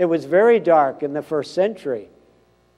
It 0.01 0.09
was 0.09 0.25
very 0.25 0.59
dark 0.59 1.03
in 1.03 1.13
the 1.13 1.21
first 1.21 1.53
century. 1.53 2.09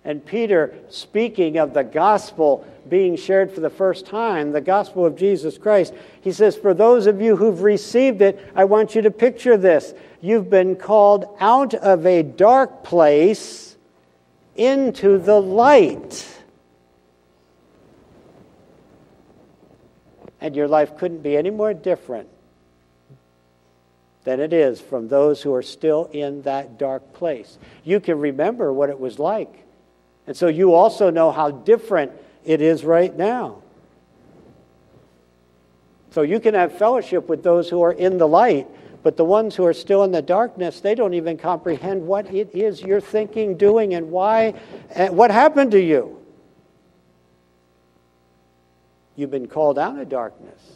And 0.04 0.26
Peter, 0.26 0.74
speaking 0.90 1.58
of 1.58 1.74
the 1.74 1.86
gospel 1.86 2.68
being 2.90 3.16
shared 3.16 3.50
for 3.50 3.62
the 3.62 3.70
first 3.70 4.06
time, 4.06 4.52
the 4.52 4.60
gospel 4.60 5.06
of 5.06 5.16
Jesus 5.16 5.58
Christ, 5.58 5.94
he 6.20 6.34
says, 6.34 6.58
For 6.58 6.74
those 6.74 7.08
of 7.08 7.22
you 7.22 7.38
who've 7.38 7.62
received 7.62 8.22
it, 8.22 8.46
I 8.54 8.66
want 8.66 8.94
you 8.94 9.02
to 9.04 9.10
picture 9.10 9.56
this. 9.56 9.94
You've 10.20 10.50
been 10.50 10.76
called 10.76 11.34
out 11.40 11.74
of 11.74 12.06
a 12.06 12.24
dark 12.24 12.84
place 12.84 13.78
into 14.58 15.18
the 15.18 15.40
light. 15.40 16.28
And 20.42 20.58
your 20.58 20.68
life 20.68 20.98
couldn't 20.98 21.24
be 21.24 21.38
any 21.38 21.52
more 21.52 21.74
different 21.74 22.28
than 24.24 24.40
it 24.40 24.54
is 24.54 24.80
from 24.80 25.08
those 25.08 25.42
who 25.42 25.54
are 25.54 25.62
still 25.62 26.10
in 26.14 26.42
that 26.44 26.78
dark 26.78 27.14
place. 27.14 27.58
You 27.84 28.00
can 28.00 28.20
remember 28.20 28.72
what 28.72 28.90
it 28.90 29.00
was 29.00 29.20
like. 29.20 29.64
And 30.28 30.36
so 30.36 30.48
you 30.48 30.74
also 30.74 31.10
know 31.10 31.32
how 31.32 31.52
different 31.52 32.12
it 32.46 32.62
is 32.62 32.86
right 32.86 33.16
now. 33.16 33.62
So 36.12 36.22
you 36.22 36.40
can 36.40 36.54
have 36.54 36.78
fellowship 36.78 37.28
with 37.28 37.44
those 37.44 37.70
who 37.70 37.82
are 37.82 37.92
in 37.92 38.18
the 38.18 38.28
light, 38.28 38.68
but 39.02 39.18
the 39.18 39.26
ones 39.26 39.56
who 39.56 39.66
are 39.66 39.74
still 39.74 40.04
in 40.04 40.12
the 40.12 40.22
darkness, 40.22 40.80
they 40.80 40.96
don't 40.96 41.16
even 41.16 41.38
comprehend 41.38 42.06
what 42.06 42.32
it 42.34 42.54
is 42.54 42.82
you're 42.82 43.02
thinking, 43.02 43.58
doing, 43.58 43.96
and 43.96 44.12
why, 44.12 44.54
and 44.92 45.18
what 45.18 45.32
happened 45.32 45.72
to 45.72 45.82
you. 45.82 46.20
You've 49.16 49.32
been 49.32 49.48
called 49.48 49.78
out 49.78 50.00
of 50.00 50.08
darkness 50.08 50.74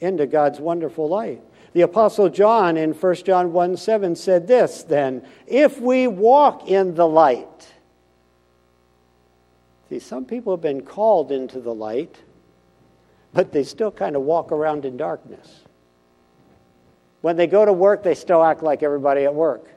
into 0.00 0.26
God's 0.26 0.60
wonderful 0.60 1.08
light. 1.08 1.40
The 1.74 1.82
Apostle 1.82 2.28
John 2.28 2.76
in 2.76 2.92
1 2.92 3.14
John 3.16 3.52
1 3.52 3.76
7 3.76 4.16
said 4.16 4.46
this 4.46 4.84
then, 4.84 5.26
if 5.46 5.80
we 5.80 6.06
walk 6.06 6.68
in 6.68 6.94
the 6.94 7.06
light. 7.06 7.72
See, 9.90 9.98
some 9.98 10.24
people 10.24 10.54
have 10.54 10.62
been 10.62 10.82
called 10.82 11.30
into 11.30 11.60
the 11.60 11.74
light, 11.74 12.16
but 13.32 13.52
they 13.52 13.64
still 13.64 13.90
kind 13.90 14.14
of 14.16 14.22
walk 14.22 14.52
around 14.52 14.84
in 14.84 14.96
darkness. 14.96 15.64
When 17.20 17.36
they 17.36 17.48
go 17.48 17.64
to 17.64 17.72
work, 17.72 18.04
they 18.04 18.14
still 18.14 18.42
act 18.42 18.62
like 18.62 18.82
everybody 18.82 19.24
at 19.24 19.34
work. 19.34 19.68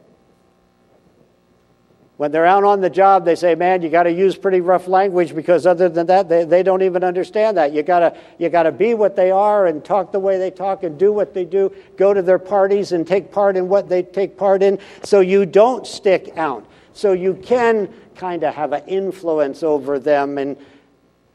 When 2.18 2.32
they're 2.32 2.48
out 2.48 2.64
on 2.64 2.82
the 2.82 2.90
job, 2.90 3.26
they 3.26 3.36
say, 3.36 3.54
man, 3.54 3.84
you 3.84 3.90
got 3.90 4.04
to 4.04 4.12
use 4.12 4.36
pretty 4.36 4.60
rough 4.60 4.88
language 4.88 5.36
because 5.36 5.68
other 5.68 5.88
than 5.88 6.08
that, 6.08 6.28
they, 6.28 6.46
they 6.46 6.64
don't 6.64 6.82
even 6.82 7.04
understand 7.04 7.58
that. 7.58 7.74
You 7.74 7.84
got 7.84 8.18
you 8.40 8.50
to 8.50 8.72
be 8.72 8.96
what 8.96 9.16
they 9.16 9.30
are 9.30 9.68
and 9.68 9.86
talk 9.86 10.12
the 10.12 10.20
way 10.20 10.40
they 10.40 10.50
talk 10.50 10.82
and 10.82 10.98
do 10.98 11.14
what 11.14 11.36
they 11.36 11.46
do, 11.46 11.72
go 11.96 12.16
to 12.16 12.24
their 12.24 12.40
parties 12.40 12.92
and 12.92 13.06
take 13.06 13.32
part 13.32 13.56
in 13.56 13.70
what 13.70 13.88
they 13.88 14.02
take 14.02 14.36
part 14.36 14.64
in 14.64 14.80
so 15.04 15.20
you 15.20 15.46
don't 15.46 15.86
stick 15.86 16.36
out. 16.38 16.66
So 16.94 17.14
you 17.14 17.36
can 17.36 17.94
kind 18.16 18.42
of 18.42 18.56
have 18.56 18.74
an 18.74 18.84
influence 18.88 19.62
over 19.62 20.00
them 20.00 20.40
and 20.40 20.58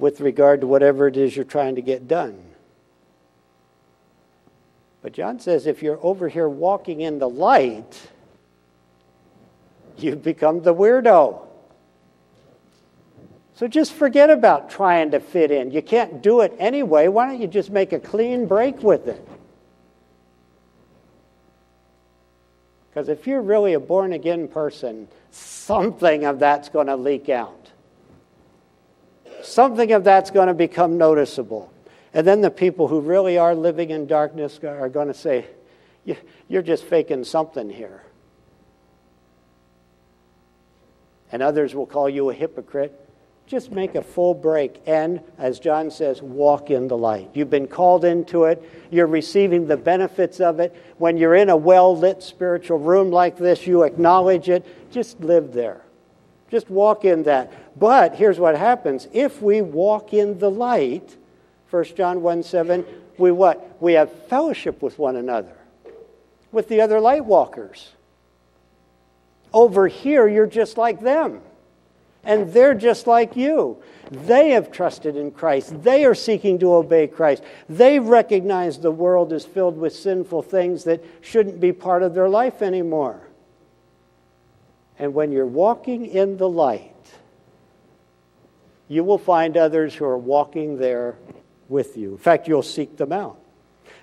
with 0.00 0.20
regard 0.20 0.62
to 0.62 0.66
whatever 0.66 1.06
it 1.06 1.16
is 1.16 1.36
you're 1.36 1.44
trying 1.44 1.76
to 1.76 1.82
get 1.82 2.08
done. 2.08 2.42
But 5.00 5.12
John 5.12 5.38
says 5.38 5.68
if 5.68 5.80
you're 5.80 6.04
over 6.04 6.28
here 6.28 6.48
walking 6.48 7.02
in 7.02 7.20
the 7.20 7.28
light, 7.28 8.10
you've 9.98 10.22
become 10.22 10.62
the 10.62 10.74
weirdo. 10.74 11.46
So 13.54 13.68
just 13.68 13.92
forget 13.92 14.30
about 14.30 14.70
trying 14.70 15.10
to 15.12 15.20
fit 15.20 15.50
in. 15.50 15.70
You 15.70 15.82
can't 15.82 16.22
do 16.22 16.40
it 16.40 16.54
anyway. 16.58 17.08
Why 17.08 17.26
don't 17.26 17.40
you 17.40 17.46
just 17.46 17.70
make 17.70 17.92
a 17.92 18.00
clean 18.00 18.46
break 18.46 18.82
with 18.82 19.06
it? 19.06 19.26
Because 22.88 23.08
if 23.08 23.26
you're 23.26 23.40
really 23.40 23.72
a 23.74 23.80
born 23.80 24.12
again 24.12 24.48
person, 24.48 25.08
something 25.30 26.24
of 26.24 26.38
that's 26.38 26.68
going 26.68 26.88
to 26.88 26.96
leak 26.96 27.28
out. 27.28 27.70
Something 29.42 29.92
of 29.92 30.04
that's 30.04 30.30
going 30.30 30.48
to 30.48 30.54
become 30.54 30.98
noticeable. 30.98 31.72
And 32.14 32.26
then 32.26 32.42
the 32.42 32.50
people 32.50 32.88
who 32.88 33.00
really 33.00 33.38
are 33.38 33.54
living 33.54 33.90
in 33.90 34.06
darkness 34.06 34.60
are 34.62 34.88
going 34.88 35.08
to 35.08 35.14
say, 35.14 35.46
You're 36.48 36.62
just 36.62 36.84
faking 36.84 37.24
something 37.24 37.70
here. 37.70 38.02
And 41.32 41.42
others 41.42 41.74
will 41.74 41.86
call 41.86 42.08
you 42.08 42.30
a 42.30 42.34
hypocrite. 42.34 42.98
Just 43.46 43.72
make 43.72 43.94
a 43.96 44.02
full 44.02 44.34
break 44.34 44.80
and, 44.86 45.20
as 45.36 45.58
John 45.58 45.90
says, 45.90 46.22
walk 46.22 46.70
in 46.70 46.88
the 46.88 46.96
light. 46.96 47.30
You've 47.34 47.50
been 47.50 47.66
called 47.66 48.04
into 48.04 48.44
it. 48.44 48.62
You're 48.90 49.06
receiving 49.06 49.66
the 49.66 49.76
benefits 49.76 50.40
of 50.40 50.60
it. 50.60 50.74
When 50.98 51.16
you're 51.16 51.34
in 51.34 51.50
a 51.50 51.56
well 51.56 51.96
lit 51.96 52.22
spiritual 52.22 52.78
room 52.78 53.10
like 53.10 53.36
this, 53.36 53.66
you 53.66 53.82
acknowledge 53.82 54.48
it. 54.48 54.64
Just 54.92 55.20
live 55.20 55.52
there. 55.52 55.82
Just 56.50 56.70
walk 56.70 57.04
in 57.04 57.24
that. 57.24 57.78
But 57.78 58.14
here's 58.14 58.38
what 58.38 58.56
happens 58.56 59.08
if 59.12 59.42
we 59.42 59.62
walk 59.62 60.12
in 60.12 60.38
the 60.38 60.50
light, 60.50 61.16
1 61.70 61.84
John 61.96 62.22
1 62.22 62.42
7, 62.42 62.84
we 63.18 63.32
what? 63.32 63.76
We 63.80 63.94
have 63.94 64.12
fellowship 64.28 64.82
with 64.82 64.98
one 64.98 65.16
another, 65.16 65.56
with 66.52 66.68
the 66.68 66.80
other 66.80 67.00
light 67.00 67.24
walkers. 67.24 67.92
Over 69.52 69.88
here, 69.88 70.28
you're 70.28 70.46
just 70.46 70.78
like 70.78 71.00
them. 71.00 71.40
And 72.24 72.52
they're 72.52 72.74
just 72.74 73.06
like 73.06 73.36
you. 73.36 73.82
They 74.10 74.50
have 74.50 74.70
trusted 74.70 75.16
in 75.16 75.32
Christ. 75.32 75.82
They 75.82 76.04
are 76.04 76.14
seeking 76.14 76.58
to 76.60 76.74
obey 76.74 77.06
Christ. 77.06 77.42
They 77.68 77.98
recognize 77.98 78.78
the 78.78 78.90
world 78.90 79.32
is 79.32 79.44
filled 79.44 79.76
with 79.76 79.94
sinful 79.94 80.42
things 80.42 80.84
that 80.84 81.04
shouldn't 81.20 81.60
be 81.60 81.72
part 81.72 82.02
of 82.02 82.14
their 82.14 82.28
life 82.28 82.62
anymore. 82.62 83.20
And 84.98 85.14
when 85.14 85.32
you're 85.32 85.46
walking 85.46 86.06
in 86.06 86.36
the 86.36 86.48
light, 86.48 86.90
you 88.88 89.02
will 89.02 89.18
find 89.18 89.56
others 89.56 89.94
who 89.94 90.04
are 90.04 90.18
walking 90.18 90.78
there 90.78 91.16
with 91.68 91.96
you. 91.96 92.12
In 92.12 92.18
fact, 92.18 92.46
you'll 92.46 92.62
seek 92.62 92.98
them 92.98 93.10
out. 93.10 93.38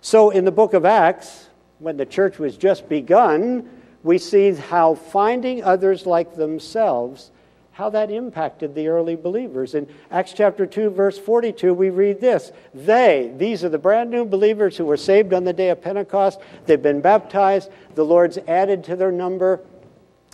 So 0.02 0.32
in 0.32 0.44
the 0.44 0.52
book 0.52 0.74
of 0.74 0.84
Acts, 0.86 1.48
when 1.78 1.96
the 1.98 2.06
church 2.06 2.40
was 2.40 2.58
just 2.58 2.90
begun, 2.90 3.70
we 4.04 4.18
see 4.18 4.52
how 4.52 4.96
finding 4.96 5.64
others 5.64 6.06
like 6.06 6.36
themselves 6.36 7.32
how 7.80 7.90
that 7.90 8.12
impacted 8.12 8.76
the 8.76 8.90
early 8.90 9.16
believers. 9.16 9.74
In 9.74 9.88
Acts 10.12 10.34
chapter 10.34 10.66
2, 10.66 10.90
verse 10.90 11.18
42, 11.18 11.74
we 11.74 11.90
read 11.90 12.20
this. 12.20 12.52
They, 12.74 13.32
these 13.38 13.64
are 13.64 13.70
the 13.70 13.78
brand 13.78 14.12
new 14.12 14.26
believers 14.26 14.76
who 14.76 14.84
were 14.84 14.98
saved 14.98 15.34
on 15.34 15.46
the 15.46 15.54
day 15.54 15.70
of 15.70 15.82
Pentecost, 15.82 16.42
they've 16.66 16.82
been 16.82 17.00
baptized, 17.00 17.70
the 17.96 18.04
Lord's 18.04 18.38
added 18.50 18.84
to 18.84 18.98
their 18.98 19.14
number 19.14 19.62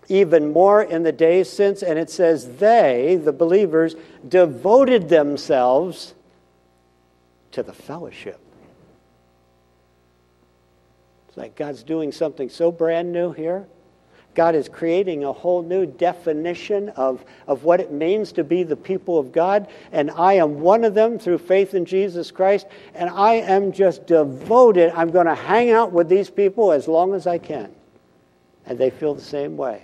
even 0.07 0.53
more 0.53 0.81
in 0.81 1.03
the 1.03 1.11
days 1.11 1.47
since, 1.47 1.83
and 1.83 1.99
it 1.99 2.09
says, 2.09 2.57
They, 2.57 3.19
the 3.23 3.31
believers, 3.31 3.95
devoted 4.27 5.09
themselves 5.09 6.15
to 7.51 7.61
the 7.61 7.73
fellowship 7.73 8.39
like 11.35 11.55
God's 11.55 11.83
doing 11.83 12.11
something 12.11 12.49
so 12.49 12.71
brand 12.71 13.11
new 13.11 13.31
here. 13.31 13.67
God 14.35 14.53
is 14.53 14.67
creating 14.67 15.23
a 15.23 15.31
whole 15.31 15.63
new 15.63 15.85
definition 15.85 16.89
of, 16.89 17.23
of 17.47 17.63
what 17.63 17.79
it 17.79 17.91
means 17.91 18.33
to 18.33 18.43
be 18.43 18.63
the 18.63 18.75
people 18.75 19.17
of 19.17 19.31
God. 19.31 19.67
And 19.93 20.11
I 20.11 20.33
am 20.33 20.59
one 20.59 20.83
of 20.83 20.93
them 20.93 21.17
through 21.17 21.37
faith 21.37 21.73
in 21.73 21.85
Jesus 21.85 22.31
Christ. 22.31 22.67
And 22.93 23.09
I 23.09 23.35
am 23.35 23.71
just 23.71 24.05
devoted. 24.05 24.91
I'm 24.93 25.11
going 25.11 25.25
to 25.25 25.35
hang 25.35 25.71
out 25.71 25.93
with 25.93 26.09
these 26.09 26.29
people 26.29 26.73
as 26.73 26.87
long 26.87 27.15
as 27.15 27.25
I 27.25 27.37
can. 27.37 27.73
And 28.65 28.77
they 28.77 28.89
feel 28.89 29.15
the 29.15 29.21
same 29.21 29.55
way. 29.55 29.83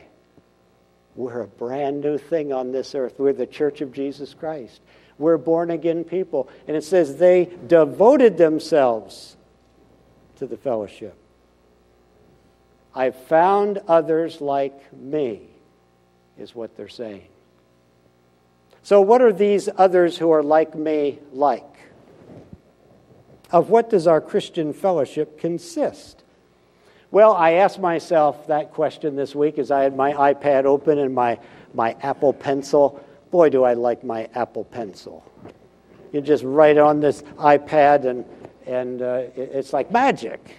We're 1.16 1.42
a 1.42 1.48
brand 1.48 2.02
new 2.02 2.18
thing 2.18 2.52
on 2.52 2.72
this 2.72 2.94
earth. 2.94 3.16
We're 3.18 3.34
the 3.34 3.48
church 3.48 3.80
of 3.80 3.94
Jesus 3.94 4.34
Christ. 4.34 4.82
We're 5.18 5.38
born 5.38 5.72
again 5.72 6.04
people. 6.04 6.50
And 6.68 6.76
it 6.76 6.84
says 6.84 7.18
they 7.18 7.50
devoted 7.68 8.38
themselves 8.38 9.38
to 10.38 10.46
the 10.46 10.58
fellowship. 10.58 11.16
I've 12.94 13.16
found 13.16 13.80
others 13.88 14.42
like 14.42 14.94
me, 14.94 15.42
is 16.38 16.54
what 16.54 16.76
they're 16.76 16.90
saying. 16.90 17.28
So, 18.84 19.00
what 19.00 19.22
are 19.22 19.32
these 19.32 19.70
others 19.78 20.18
who 20.18 20.32
are 20.32 20.44
like 20.44 20.76
me 20.76 21.20
like? 21.32 21.64
Of 23.52 23.70
what 23.70 23.90
does 23.90 24.08
our 24.08 24.20
Christian 24.20 24.74
fellowship 24.74 25.40
consist? 25.40 26.24
Well, 27.12 27.34
I 27.34 27.54
asked 27.54 27.80
myself 27.80 28.48
that 28.48 28.72
question 28.72 29.16
this 29.16 29.36
week 29.36 29.60
as 29.60 29.70
I 29.70 29.84
had 29.84 29.96
my 29.96 30.14
iPad 30.14 30.64
open 30.66 30.98
and 30.98 31.14
my, 31.14 31.40
my 31.74 31.96
Apple 32.02 32.34
Pencil. 32.34 33.04
Boy, 33.30 33.50
do 33.50 33.64
I 33.64 33.74
like 33.74 34.04
my 34.04 34.30
Apple 34.34 34.64
Pencil. 34.64 35.24
You 36.14 36.22
just 36.22 36.44
write 36.44 36.78
on 36.78 37.00
this 37.02 37.22
iPad, 37.38 38.06
and, 38.06 38.26
and 38.66 39.02
uh, 39.02 39.24
it's 39.36 39.74
like 39.74 39.92
magic 39.92 40.58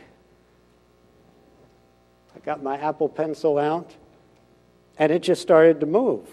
got 2.44 2.62
my 2.62 2.76
Apple 2.76 3.08
Pencil 3.08 3.58
out, 3.58 3.94
and 4.98 5.12
it 5.12 5.22
just 5.22 5.42
started 5.42 5.80
to 5.80 5.86
move. 5.86 6.26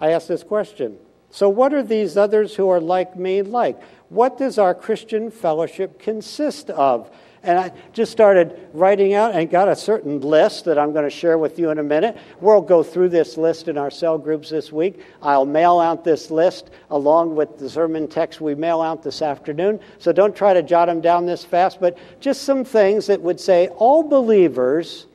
I 0.00 0.10
asked 0.10 0.28
this 0.28 0.42
question 0.42 0.98
So, 1.30 1.48
what 1.48 1.74
are 1.74 1.82
these 1.82 2.16
others 2.16 2.54
who 2.54 2.68
are 2.68 2.80
like 2.80 3.16
me 3.16 3.42
like? 3.42 3.80
What 4.08 4.38
does 4.38 4.58
our 4.58 4.74
Christian 4.74 5.30
fellowship 5.30 5.98
consist 5.98 6.70
of? 6.70 7.10
And 7.42 7.58
I 7.58 7.72
just 7.92 8.10
started 8.10 8.58
writing 8.72 9.12
out 9.12 9.34
and 9.34 9.50
got 9.50 9.68
a 9.68 9.76
certain 9.76 10.20
list 10.20 10.64
that 10.64 10.78
I'm 10.78 10.92
going 10.92 11.04
to 11.04 11.10
share 11.10 11.36
with 11.36 11.58
you 11.58 11.68
in 11.68 11.78
a 11.78 11.82
minute. 11.82 12.16
We'll 12.40 12.62
go 12.62 12.82
through 12.82 13.10
this 13.10 13.36
list 13.36 13.68
in 13.68 13.76
our 13.76 13.90
cell 13.90 14.16
groups 14.16 14.48
this 14.48 14.72
week. 14.72 15.00
I'll 15.20 15.44
mail 15.44 15.78
out 15.78 16.04
this 16.04 16.30
list 16.30 16.70
along 16.88 17.36
with 17.36 17.58
the 17.58 17.68
sermon 17.68 18.08
text 18.08 18.40
we 18.40 18.54
mail 18.54 18.80
out 18.80 19.02
this 19.02 19.20
afternoon. 19.20 19.78
So 19.98 20.10
don't 20.10 20.34
try 20.34 20.54
to 20.54 20.62
jot 20.62 20.88
them 20.88 21.02
down 21.02 21.26
this 21.26 21.44
fast, 21.44 21.80
but 21.80 21.98
just 22.18 22.44
some 22.44 22.64
things 22.64 23.08
that 23.08 23.20
would 23.20 23.38
say 23.38 23.68
all 23.76 24.02
believers 24.02 25.06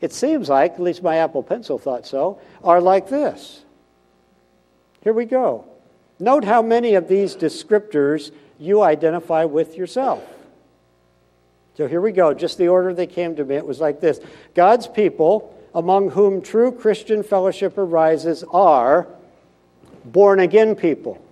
it 0.00 0.12
seems 0.12 0.48
like, 0.48 0.74
at 0.74 0.80
least 0.80 1.02
my 1.02 1.16
Apple 1.16 1.42
Pencil 1.42 1.78
thought 1.78 2.06
so, 2.06 2.40
are 2.64 2.80
like 2.80 3.08
this. 3.08 3.62
Here 5.02 5.12
we 5.12 5.24
go. 5.24 5.64
Note 6.18 6.44
how 6.44 6.62
many 6.62 6.94
of 6.94 7.08
these 7.08 7.36
descriptors 7.36 8.30
you 8.58 8.82
identify 8.82 9.44
with 9.44 9.76
yourself. 9.76 10.22
So 11.76 11.86
here 11.86 12.00
we 12.00 12.12
go, 12.12 12.34
just 12.34 12.58
the 12.58 12.68
order 12.68 12.92
they 12.92 13.06
came 13.06 13.36
to 13.36 13.44
me. 13.44 13.56
It 13.56 13.66
was 13.66 13.80
like 13.80 14.00
this 14.00 14.20
God's 14.54 14.86
people, 14.86 15.56
among 15.74 16.10
whom 16.10 16.42
true 16.42 16.72
Christian 16.72 17.22
fellowship 17.22 17.78
arises, 17.78 18.44
are 18.52 19.06
born 20.04 20.40
again 20.40 20.74
people. 20.74 21.24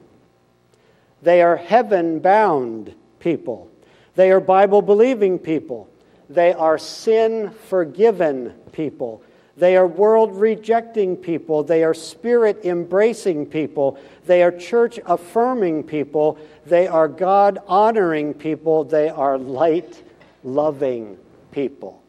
They 1.20 1.42
are 1.42 1.56
heaven 1.56 2.20
bound 2.20 2.94
people. 3.18 3.70
They 4.14 4.30
are 4.30 4.40
Bible 4.40 4.82
believing 4.82 5.38
people. 5.38 5.90
They 6.28 6.52
are 6.52 6.78
sin 6.78 7.50
forgiven 7.68 8.54
people. 8.72 9.22
They 9.56 9.76
are 9.76 9.86
world 9.86 10.36
rejecting 10.36 11.16
people. 11.16 11.64
They 11.64 11.82
are 11.82 11.94
spirit 11.94 12.64
embracing 12.64 13.46
people. 13.46 13.98
They 14.24 14.42
are 14.42 14.52
church 14.52 15.00
affirming 15.04 15.82
people. 15.82 16.38
They 16.64 16.86
are 16.86 17.08
God 17.08 17.58
honoring 17.66 18.34
people. 18.34 18.84
They 18.84 19.08
are 19.08 19.36
light 19.36 20.02
loving 20.44 21.18
people. 21.50 22.02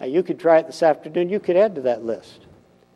Now, 0.00 0.06
you 0.06 0.22
could 0.22 0.40
try 0.40 0.58
it 0.58 0.66
this 0.68 0.82
afternoon. 0.82 1.28
You 1.28 1.40
could 1.40 1.56
add 1.56 1.74
to 1.74 1.82
that 1.82 2.02
list. 2.02 2.46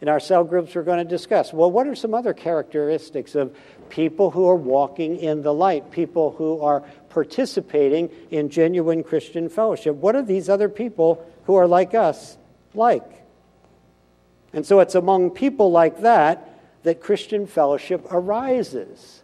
In 0.01 0.09
our 0.09 0.21
cell 0.21 0.45
groups, 0.45 0.75
we're 0.75 0.83
going 0.83 0.99
to 0.99 1.05
discuss 1.05 1.53
well, 1.53 1.71
what 1.71 1.87
are 1.87 1.95
some 1.95 2.15
other 2.15 2.33
characteristics 2.33 3.35
of 3.35 3.55
people 3.91 4.31
who 4.31 4.49
are 4.49 4.57
walking 4.57 5.17
in 5.17 5.43
the 5.43 5.53
light, 5.53 5.91
people 5.91 6.33
who 6.33 6.61
are 6.61 6.83
participating 7.15 8.11
in 8.33 8.51
genuine 8.51 9.05
Christian 9.05 9.49
fellowship? 9.49 9.95
What 9.95 10.17
are 10.17 10.23
these 10.23 10.49
other 10.49 10.69
people 10.69 11.25
who 11.45 11.55
are 11.55 11.69
like 11.69 11.95
us 11.95 12.37
like? 12.75 13.09
And 14.53 14.67
so 14.67 14.81
it's 14.81 14.97
among 14.97 15.31
people 15.31 15.71
like 15.71 16.01
that 16.01 16.51
that 16.83 17.01
Christian 17.01 17.47
fellowship 17.47 18.05
arises. 18.11 19.23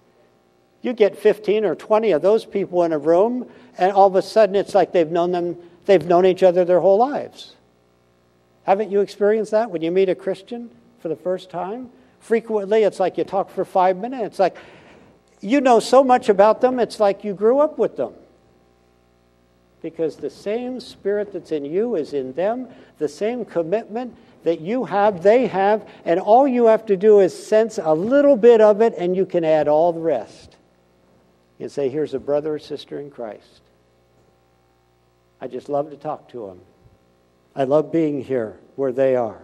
You 0.83 0.93
get 0.93 1.19
15 1.19 1.65
or 1.65 1.75
20 1.75 2.13
of 2.13 2.23
those 2.23 2.47
people 2.47 2.85
in 2.85 2.93
a 2.93 2.99
room, 2.99 3.51
and 3.77 3.93
all 3.93 4.07
of 4.07 4.15
a 4.15 4.23
sudden 4.23 4.55
it's 4.55 4.75
like 4.75 4.93
they've 4.93 5.11
known 5.11 5.33
them, 5.33 5.59
they've 5.85 6.07
known 6.07 6.25
each 6.25 6.45
other 6.45 6.65
their 6.65 6.81
whole 6.81 6.99
lives. 6.99 7.57
Haven't 8.63 8.93
you 8.93 9.01
experienced 9.01 9.51
that 9.51 9.71
when 9.71 9.83
you 9.83 9.91
meet 9.91 10.09
a 10.09 10.15
Christian 10.15 10.71
for 11.01 11.09
the 11.09 11.17
first 11.17 11.51
time? 11.51 11.91
Frequently, 12.21 12.85
it's 12.85 13.01
like 13.01 13.19
you 13.19 13.25
talk 13.25 13.51
for 13.51 13.65
five 13.65 13.97
minutes. 13.97 14.27
It's 14.27 14.39
like 14.39 14.57
you 15.41 15.61
know 15.61 15.81
so 15.81 16.05
much 16.05 16.29
about 16.29 16.61
them, 16.61 16.79
it's 16.79 17.01
like 17.01 17.25
you 17.25 17.35
grew 17.35 17.61
up 17.61 17.79
with 17.79 17.97
them. 17.97 18.13
Because 19.83 20.17
the 20.17 20.31
same 20.31 20.81
spirit 20.81 21.33
that's 21.33 21.53
in 21.53 21.65
you 21.65 21.97
is 21.97 22.13
in 22.13 22.35
them, 22.35 22.69
the 22.99 23.09
same 23.09 23.45
commitment 23.45 24.15
that 24.45 24.61
you 24.61 24.85
have, 24.85 25.23
they 25.23 25.47
have, 25.47 25.87
and 26.05 26.21
all 26.21 26.47
you 26.47 26.67
have 26.67 26.87
to 26.87 26.97
do 26.97 27.21
is 27.21 27.47
sense 27.47 27.79
a 27.83 27.95
little 27.95 28.37
bit 28.37 28.61
of 28.61 28.81
it, 28.81 28.95
and 28.97 29.17
you 29.17 29.27
can 29.27 29.45
add 29.45 29.69
all 29.69 29.93
the 29.93 30.01
rest. 30.01 30.57
And 31.59 31.71
say, 31.71 31.89
Here's 31.89 32.15
a 32.15 32.19
brother 32.19 32.55
or 32.55 32.59
sister 32.59 32.99
in 32.99 33.11
Christ. 33.11 33.61
I 35.41 35.47
just 35.47 35.69
love 35.69 35.91
to 35.91 35.97
talk 35.97 36.29
to 36.31 36.47
them. 36.47 36.61
I 37.55 37.65
love 37.65 37.93
being 37.93 38.23
here 38.23 38.59
where 38.77 38.93
they 38.93 39.17
are. 39.17 39.41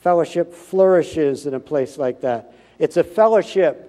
Fellowship 0.00 0.54
flourishes 0.54 1.46
in 1.46 1.54
a 1.54 1.60
place 1.60 1.98
like 1.98 2.20
that. 2.20 2.54
It's 2.78 2.96
a 2.96 3.04
fellowship 3.04 3.87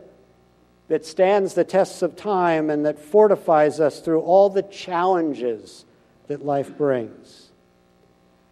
that 0.89 1.05
stands 1.05 1.53
the 1.53 1.63
tests 1.63 2.01
of 2.01 2.15
time 2.15 2.69
and 2.69 2.85
that 2.85 2.99
fortifies 2.99 3.79
us 3.79 3.99
through 3.99 4.21
all 4.21 4.49
the 4.49 4.63
challenges 4.63 5.85
that 6.27 6.45
life 6.45 6.77
brings. 6.77 7.49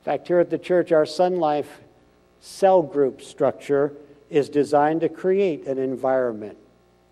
In 0.01 0.05
fact, 0.05 0.27
here 0.27 0.39
at 0.39 0.49
the 0.49 0.57
church, 0.57 0.91
our 0.91 1.05
Son 1.05 1.37
Life 1.37 1.81
cell 2.39 2.81
group 2.81 3.21
structure 3.21 3.91
is 4.29 4.49
designed 4.49 5.01
to 5.01 5.09
create 5.09 5.65
an 5.65 5.77
environment 5.79 6.57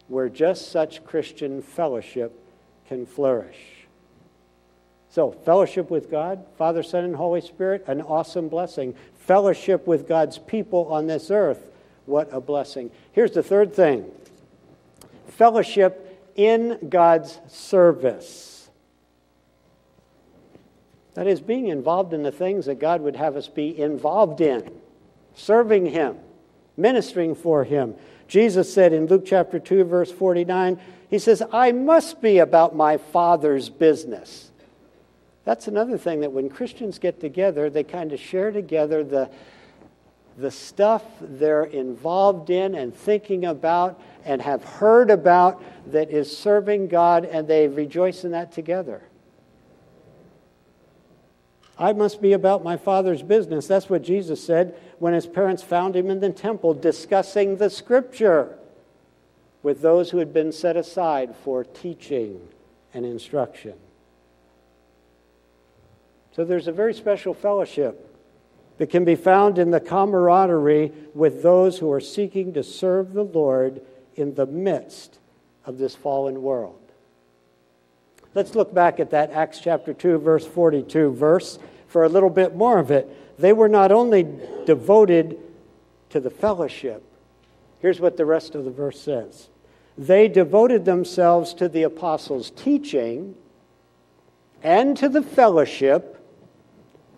where 0.07 0.29
just 0.29 0.71
such 0.71 1.03
Christian 1.03 1.61
fellowship 1.61 2.39
can 2.87 3.05
flourish. 3.05 3.57
So, 5.09 5.31
fellowship 5.31 5.89
with 5.89 6.11
God, 6.11 6.45
Father, 6.57 6.83
Son, 6.83 7.03
and 7.03 7.15
Holy 7.15 7.41
Spirit, 7.41 7.85
an 7.87 8.01
awesome 8.01 8.49
blessing. 8.49 8.93
Fellowship 9.17 9.87
with 9.87 10.07
God's 10.07 10.37
people 10.37 10.87
on 10.91 11.07
this 11.07 11.31
earth, 11.31 11.71
what 12.05 12.27
a 12.31 12.41
blessing. 12.41 12.91
Here's 13.13 13.31
the 13.31 13.41
third 13.41 13.73
thing 13.73 14.11
fellowship 15.37 16.31
in 16.35 16.89
God's 16.89 17.39
service. 17.47 18.69
That 21.13 21.27
is, 21.27 21.39
being 21.39 21.67
involved 21.67 22.13
in 22.13 22.23
the 22.23 22.31
things 22.31 22.65
that 22.65 22.79
God 22.79 23.01
would 23.01 23.15
have 23.15 23.37
us 23.37 23.47
be 23.47 23.77
involved 23.79 24.41
in, 24.41 24.69
serving 25.33 25.87
Him, 25.87 26.17
ministering 26.75 27.35
for 27.35 27.63
Him. 27.63 27.95
Jesus 28.27 28.73
said 28.73 28.91
in 28.91 29.05
Luke 29.07 29.23
chapter 29.25 29.57
2, 29.57 29.85
verse 29.85 30.11
49, 30.11 30.79
He 31.09 31.19
says, 31.19 31.41
I 31.53 31.71
must 31.71 32.21
be 32.21 32.39
about 32.39 32.75
my 32.75 32.97
Father's 32.97 33.69
business. 33.69 34.51
That's 35.45 35.67
another 35.67 35.97
thing 35.97 36.21
that 36.21 36.31
when 36.31 36.49
Christians 36.49 36.99
get 36.99 37.21
together, 37.21 37.69
they 37.69 37.83
kind 37.83 38.11
of 38.11 38.19
share 38.19 38.51
together 38.51 39.03
the, 39.03 39.29
the 40.37 40.51
stuff 40.51 41.03
they're 41.21 41.63
involved 41.63 42.49
in 42.49 42.75
and 42.75 42.93
thinking 42.93 43.45
about 43.45 44.01
and 44.25 44.41
have 44.41 44.63
heard 44.63 45.09
about 45.09 45.63
that 45.91 46.09
is 46.09 46.35
serving 46.35 46.87
God, 46.87 47.25
and 47.25 47.47
they 47.47 47.67
rejoice 47.67 48.23
in 48.23 48.31
that 48.31 48.51
together. 48.51 49.03
I 51.77 51.93
must 51.93 52.21
be 52.21 52.33
about 52.33 52.63
my 52.63 52.77
Father's 52.77 53.21
business. 53.21 53.67
That's 53.67 53.89
what 53.89 54.01
Jesus 54.01 54.43
said 54.43 54.75
when 54.99 55.13
his 55.13 55.27
parents 55.27 55.61
found 55.61 55.95
him 55.95 56.09
in 56.09 56.19
the 56.19 56.31
temple 56.31 56.73
discussing 56.73 57.57
the 57.57 57.69
Scripture 57.69 58.57
with 59.61 59.81
those 59.81 60.09
who 60.09 60.17
had 60.19 60.33
been 60.33 60.51
set 60.51 60.77
aside 60.77 61.35
for 61.43 61.63
teaching 61.63 62.39
and 62.93 63.05
instruction. 63.05 63.73
So 66.31 66.45
there's 66.45 66.67
a 66.67 66.71
very 66.71 66.93
special 66.93 67.33
fellowship 67.33 68.14
that 68.77 68.89
can 68.89 69.05
be 69.05 69.15
found 69.15 69.57
in 69.57 69.71
the 69.71 69.79
camaraderie 69.79 70.91
with 71.13 71.41
those 71.41 71.79
who 71.79 71.91
are 71.91 72.01
seeking 72.01 72.53
to 72.53 72.63
serve 72.63 73.13
the 73.13 73.23
Lord 73.23 73.81
in 74.15 74.35
the 74.35 74.45
midst 74.45 75.19
of 75.65 75.77
this 75.77 75.95
fallen 75.95 76.41
world. 76.41 76.79
Let's 78.33 78.53
look 78.53 78.73
back 78.73 78.99
at 78.99 79.11
that 79.11 79.31
Acts 79.31 79.59
chapter 79.59 79.93
2, 79.93 80.17
verse 80.17 80.45
42 80.45 81.11
verse 81.13 81.57
for 81.87 82.03
a 82.03 82.09
little 82.09 82.29
bit 82.29 82.55
more 82.55 82.77
of 82.77 82.91
it. 82.91 83.39
They 83.39 83.53
were 83.53 83.69
not 83.69 83.91
only 83.91 84.27
devoted 84.65 85.39
to 86.09 86.19
the 86.19 86.29
fellowship, 86.29 87.03
here's 87.79 88.01
what 88.01 88.17
the 88.17 88.25
rest 88.25 88.55
of 88.55 88.65
the 88.65 88.71
verse 88.71 88.99
says 88.99 89.47
they 89.97 90.27
devoted 90.27 90.83
themselves 90.83 91.53
to 91.53 91.69
the 91.69 91.83
apostles' 91.83 92.51
teaching 92.51 93.35
and 94.61 94.97
to 94.97 95.07
the 95.07 95.21
fellowship 95.21 96.14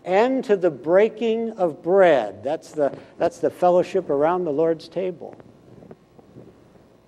and 0.07 0.41
to 0.45 0.55
the 0.55 0.71
breaking 0.71 1.51
of 1.51 1.83
bread. 1.83 2.41
That's 2.41 2.71
the, 2.71 2.97
that's 3.17 3.39
the 3.39 3.49
fellowship 3.49 4.09
around 4.09 4.45
the 4.45 4.53
Lord's 4.53 4.87
table. 4.87 5.35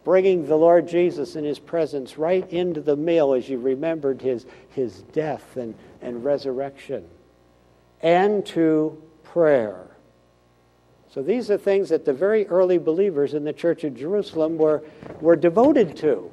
Bringing 0.04 0.46
the 0.46 0.58
Lord 0.58 0.86
Jesus 0.86 1.38
in 1.38 1.46
his 1.46 1.60
presence 1.60 2.18
right 2.18 2.48
into 2.52 2.82
the 2.82 2.98
meal 2.98 3.34
as 3.34 3.48
you 3.48 3.58
remembered 3.58 4.22
his, 4.22 4.46
his 4.72 5.02
death 5.14 5.56
and, 5.56 5.76
and 6.02 6.26
resurrection, 6.26 7.06
and 8.02 8.46
to 8.48 9.02
prayer. 9.24 9.88
So 11.10 11.24
these 11.24 11.50
are 11.50 11.58
things 11.58 11.90
that 11.90 12.04
the 12.04 12.14
very 12.14 12.48
early 12.48 12.80
believers 12.80 13.34
in 13.34 13.46
the 13.46 13.54
church 13.54 13.86
of 13.86 13.96
Jerusalem 13.96 14.58
were, 14.58 14.84
were 15.22 15.38
devoted 15.38 15.96
to. 15.98 16.30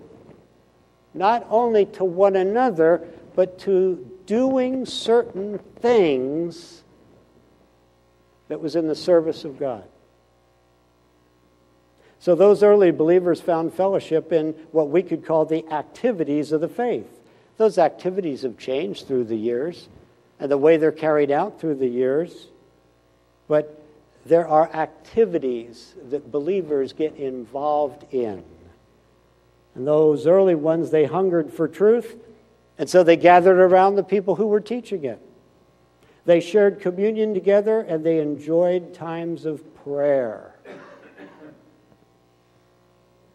Not 1.15 1.47
only 1.49 1.87
to 1.87 2.05
one 2.05 2.35
another, 2.35 3.07
but 3.37 3.57
to 3.61 4.16
doing 4.27 4.85
certain 4.85 5.59
things 5.81 6.83
that 8.49 8.61
was 8.61 8.77
in 8.77 8.89
the 8.89 8.95
service 8.95 9.45
of 9.45 9.59
God. 9.59 9.85
So 12.19 12.35
those 12.35 12.63
early 12.63 12.91
believers 12.91 13.41
found 13.41 13.73
fellowship 13.73 14.33
in 14.33 14.53
what 14.73 14.89
we 14.89 15.03
could 15.03 15.25
call 15.25 15.45
the 15.45 15.67
activities 15.73 16.53
of 16.53 16.61
the 16.61 16.69
faith. 16.69 17.09
Those 17.57 17.79
activities 17.79 18.43
have 18.43 18.59
changed 18.59 19.07
through 19.07 19.25
the 19.25 19.37
years 19.37 19.89
and 20.39 20.51
the 20.51 20.59
way 20.59 20.77
they're 20.77 20.93
carried 20.93 21.31
out 21.31 21.61
through 21.61 21.77
the 21.77 21.89
years. 21.89 22.49
But 23.49 23.83
there 24.25 24.47
are 24.47 24.69
activities 24.75 25.95
that 26.11 26.33
believers 26.33 26.93
get 26.93 27.17
involved 27.17 28.13
in. 28.13 28.43
And 29.75 29.87
those 29.87 30.27
early 30.27 30.55
ones, 30.55 30.91
they 30.91 31.05
hungered 31.05 31.53
for 31.53 31.69
truth 31.69 32.17
and 32.79 32.89
so 32.89 33.03
they 33.03 33.17
gathered 33.17 33.59
around 33.59 33.97
the 33.97 34.05
people 34.05 34.35
who 34.37 34.47
were 34.47 34.61
teaching 34.61 35.05
it. 35.05 35.21
They 36.25 36.41
shared 36.41 36.81
communion 36.81 37.35
together 37.35 37.81
and 37.81 38.05
they 38.05 38.19
enjoyed 38.19 38.93
times 38.93 39.45
of 39.47 39.63
prayer. 39.85 40.57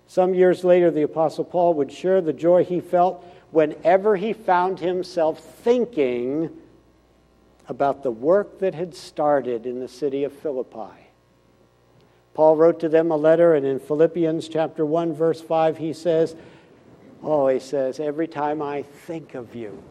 Some 0.07 0.33
years 0.33 0.65
later, 0.65 0.91
the 0.91 1.03
Apostle 1.03 1.45
Paul 1.45 1.73
would 1.75 1.89
share 1.89 2.19
the 2.19 2.33
joy 2.33 2.65
he 2.65 2.81
felt 2.81 3.25
whenever 3.51 4.17
he 4.17 4.33
found 4.33 4.79
himself 4.79 5.39
thinking 5.39 6.49
about 7.69 8.03
the 8.03 8.11
work 8.11 8.59
that 8.59 8.75
had 8.75 8.93
started 8.93 9.65
in 9.65 9.79
the 9.79 9.87
city 9.87 10.25
of 10.25 10.33
Philippi. 10.33 11.07
Paul 12.33 12.57
wrote 12.57 12.81
to 12.81 12.89
them 12.89 13.11
a 13.11 13.15
letter, 13.15 13.55
and 13.55 13.65
in 13.65 13.79
Philippians 13.79 14.49
chapter 14.49 14.85
1, 14.85 15.13
verse 15.13 15.39
5, 15.39 15.77
he 15.77 15.93
says, 15.93 16.35
Oh, 17.23 17.47
he 17.47 17.59
says, 17.59 17.99
every 17.99 18.27
time 18.27 18.61
I 18.61 18.81
think 18.81 19.35
of 19.35 19.55
you, 19.55 19.81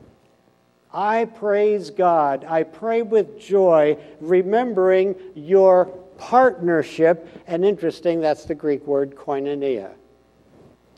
I 0.93 1.27
praise 1.27 1.91
God. 1.91 2.45
I 2.45 2.65
pray 2.65 3.03
with 3.03 3.39
joy, 3.39 3.97
remembering 4.21 5.15
your 5.35 5.87
partnership. 6.19 7.27
And 7.47 7.65
interesting, 7.65 8.21
that's 8.21 8.45
the 8.45 8.55
Greek 8.55 8.87
word 8.87 9.15
koinonia. 9.15 9.93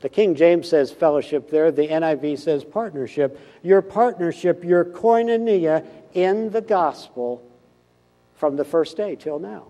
The 0.01 0.09
King 0.09 0.35
James 0.35 0.67
says 0.67 0.91
fellowship 0.91 1.49
there, 1.49 1.71
the 1.71 1.87
NIV 1.87 2.39
says 2.39 2.65
partnership. 2.65 3.39
Your 3.61 3.81
partnership, 3.81 4.63
your 4.63 4.83
koinonia 4.83 5.85
in 6.13 6.49
the 6.49 6.61
gospel 6.61 7.49
from 8.35 8.57
the 8.57 8.65
first 8.65 8.97
day 8.97 9.15
till 9.15 9.39
now. 9.39 9.67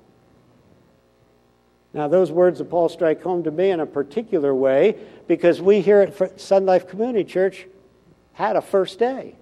Now, 1.94 2.08
those 2.08 2.32
words 2.32 2.60
of 2.60 2.70
Paul 2.70 2.90
strike 2.90 3.22
home 3.22 3.44
to 3.44 3.52
me 3.52 3.70
in 3.70 3.80
a 3.80 3.86
particular 3.86 4.54
way 4.54 4.96
because 5.28 5.62
we 5.62 5.82
here 5.82 6.02
at 6.02 6.42
Son 6.42 6.66
Life 6.66 6.88
Community 6.88 7.24
Church 7.24 7.68
had 8.34 8.56
a 8.56 8.62
first 8.62 8.98
day. 8.98 9.36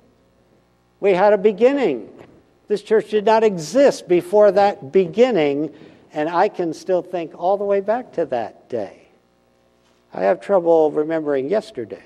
We 0.99 1.13
had 1.13 1.31
a 1.31 1.37
beginning. 1.37 2.09
This 2.67 2.81
church 2.81 3.09
did 3.09 3.25
not 3.25 3.43
exist 3.43 4.07
before 4.07 4.51
that 4.51 4.91
beginning, 4.91 5.73
and 6.13 6.29
I 6.29 6.49
can 6.49 6.73
still 6.73 7.01
think 7.01 7.33
all 7.35 7.57
the 7.57 7.63
way 7.63 7.79
back 7.79 8.13
to 8.13 8.25
that 8.27 8.69
day. 8.69 9.07
I 10.13 10.23
have 10.23 10.41
trouble 10.41 10.91
remembering 10.91 11.49
yesterday. 11.49 12.03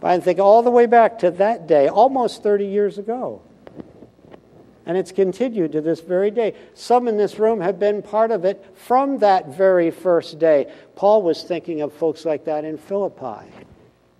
But 0.00 0.10
I 0.10 0.20
think 0.20 0.38
all 0.38 0.62
the 0.62 0.70
way 0.70 0.86
back 0.86 1.18
to 1.20 1.30
that 1.32 1.66
day, 1.66 1.88
almost 1.88 2.42
30 2.42 2.66
years 2.66 2.98
ago. 2.98 3.42
And 4.86 4.98
it's 4.98 5.12
continued 5.12 5.72
to 5.72 5.80
this 5.80 6.00
very 6.00 6.30
day. 6.30 6.54
Some 6.74 7.08
in 7.08 7.16
this 7.16 7.38
room 7.38 7.60
have 7.60 7.78
been 7.78 8.02
part 8.02 8.30
of 8.30 8.44
it 8.44 8.64
from 8.74 9.18
that 9.18 9.48
very 9.48 9.90
first 9.90 10.38
day. 10.38 10.72
Paul 10.94 11.22
was 11.22 11.42
thinking 11.42 11.80
of 11.80 11.92
folks 11.92 12.24
like 12.24 12.44
that 12.44 12.64
in 12.64 12.76
Philippi. 12.76 13.50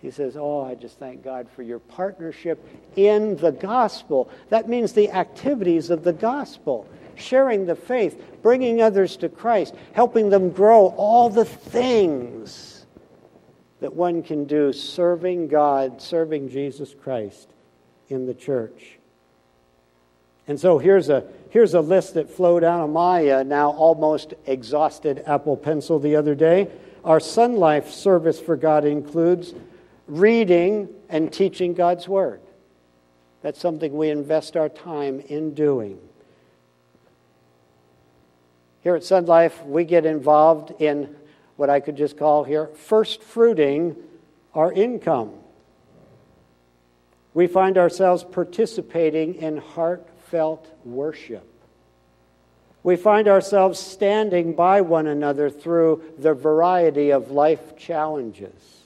He 0.01 0.11
says, 0.11 0.37
Oh, 0.37 0.63
I 0.63 0.75
just 0.75 0.99
thank 0.99 1.23
God 1.23 1.49
for 1.55 1.63
your 1.63 1.79
partnership 1.79 2.63
in 2.97 3.37
the 3.37 3.53
gospel. 3.53 4.31
That 4.51 4.69
means 4.69 4.93
the 4.93 5.11
activities 5.11 5.91
of 5.91 6.05
the 6.05 6.13
gospel, 6.13 6.87
sharing 7.15 7.67
the 7.67 7.75
faith, 7.75 8.23
bringing 8.43 8.83
others 8.83 9.17
to 9.19 9.29
Christ, 9.29 9.75
helping 9.93 10.29
them 10.31 10.51
grow, 10.51 10.89
all 10.97 11.31
the 11.31 11.45
things 11.45 12.87
that 13.81 13.95
one 13.95 14.23
can 14.23 14.45
do 14.45 14.73
serving 14.73 15.49
God, 15.49 16.01
serving 16.01 16.49
Jesus 16.49 16.95
Christ 16.95 17.51
in 18.09 18.27
the 18.27 18.35
church. 18.35 18.94
And 20.47 20.61
so 20.61 20.79
here's 20.79 21.09
a, 21.09 21.25
here's 21.51 21.75
a 21.75 21.81
list 21.81 22.15
that 22.15 22.31
flowed 22.31 22.65
out 22.65 22.85
of 22.85 22.91
my 22.91 23.29
uh, 23.29 23.43
now 23.43 23.71
almost 23.71 24.35
exhausted 24.47 25.23
Apple 25.27 25.57
Pencil 25.57 25.99
the 25.99 26.17
other 26.17 26.35
day. 26.35 26.69
Our 27.05 27.21
Son 27.21 27.57
Life 27.57 27.91
service 27.91 28.41
for 28.41 28.57
God 28.57 28.85
includes 28.85 29.55
reading 30.07 30.89
and 31.09 31.33
teaching 31.33 31.75
God's 31.75 32.09
Word. 32.09 32.41
That's 33.43 33.61
something 33.61 33.95
we 33.95 34.11
invest 34.11 34.57
our 34.57 34.69
time 34.69 35.21
in 35.21 35.55
doing. 35.55 35.99
Here 38.83 38.97
at 38.97 39.05
Son 39.05 39.25
Life, 39.25 39.65
we 39.65 39.85
get 39.85 40.05
involved 40.05 40.73
in 40.79 41.15
what 41.57 41.71
I 41.71 41.81
could 41.81 41.97
just 41.97 42.19
call 42.19 42.45
here 42.45 42.67
first 42.67 43.23
fruiting 43.23 43.97
our 44.55 44.73
income. 44.73 45.33
We 47.33 47.47
find 47.47 47.79
ourselves 47.79 48.25
participating 48.25 49.37
in 49.37 49.57
heart 49.57 50.07
heartfelt 50.25 50.67
worship. 50.85 51.47
We 52.83 52.97
find 52.97 53.29
ourselves 53.29 53.79
standing 53.79 54.55
by 54.55 54.83
one 54.83 55.07
another 55.07 55.49
through 55.49 56.03
the 56.19 56.35
variety 56.35 57.11
of 57.11 57.31
life 57.31 57.77
challenges. 57.77 58.83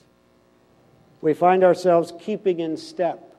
We 1.21 1.33
find 1.33 1.63
ourselves 1.63 2.13
keeping 2.19 2.59
in 2.61 2.77
step 2.77 3.35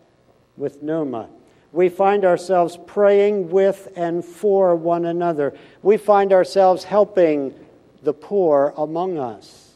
with 0.56 0.82
Pneuma. 0.82 1.28
We 1.72 1.88
find 1.88 2.24
ourselves 2.24 2.78
praying 2.86 3.50
with 3.50 3.88
and 3.96 4.24
for 4.24 4.74
one 4.74 5.06
another. 5.06 5.54
We 5.82 5.96
find 5.96 6.32
ourselves 6.32 6.84
helping 6.84 7.54
the 8.02 8.12
poor 8.12 8.74
among 8.76 9.18
us. 9.18 9.74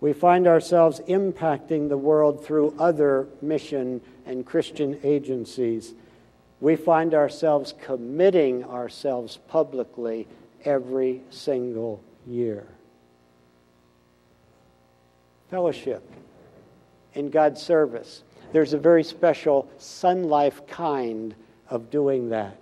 We 0.00 0.12
find 0.12 0.46
ourselves 0.46 1.00
impacting 1.08 1.88
the 1.88 1.96
world 1.96 2.44
through 2.44 2.74
other 2.78 3.28
mission 3.40 4.00
and 4.26 4.44
Christian 4.44 4.98
agencies 5.04 5.94
we 6.62 6.76
find 6.76 7.12
ourselves 7.12 7.74
committing 7.82 8.62
ourselves 8.62 9.40
publicly 9.48 10.28
every 10.64 11.20
single 11.28 12.00
year. 12.24 12.64
Fellowship 15.50 16.08
in 17.14 17.30
God's 17.30 17.60
service. 17.60 18.22
There's 18.52 18.74
a 18.74 18.78
very 18.78 19.02
special 19.02 19.68
Son 19.78 20.22
Life 20.22 20.64
kind 20.68 21.34
of 21.68 21.90
doing 21.90 22.28
that. 22.28 22.56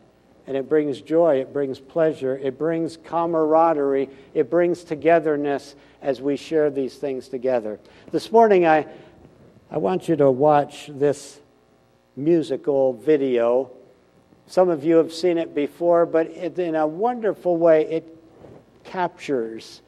And 0.47 0.57
it 0.57 0.67
brings 0.67 1.03
joy, 1.03 1.39
it 1.43 1.53
brings 1.53 1.79
pleasure, 1.79 2.39
it 2.39 2.57
brings 2.57 2.97
camaraderie, 2.97 4.09
it 4.33 4.49
brings 4.49 4.83
togetherness 4.83 5.75
as 6.01 6.23
we 6.23 6.37
share 6.37 6.71
these 6.71 6.95
things 6.95 7.29
together. 7.29 7.79
This 8.11 8.33
morning, 8.33 8.67
I, 8.67 8.87
I 9.71 9.77
want 9.77 10.09
you 10.09 10.17
to 10.17 10.31
watch 10.31 10.89
this 10.91 11.39
musical 12.17 12.95
video 12.95 13.71
some 14.51 14.69
of 14.69 14.83
you 14.83 14.97
have 14.97 15.13
seen 15.13 15.39
it 15.39 15.55
before, 15.55 16.05
but 16.05 16.27
it, 16.27 16.59
in 16.59 16.75
a 16.75 16.85
wonderful 16.85 17.57
way, 17.57 17.87
it 17.87 18.19
captures 18.83 19.81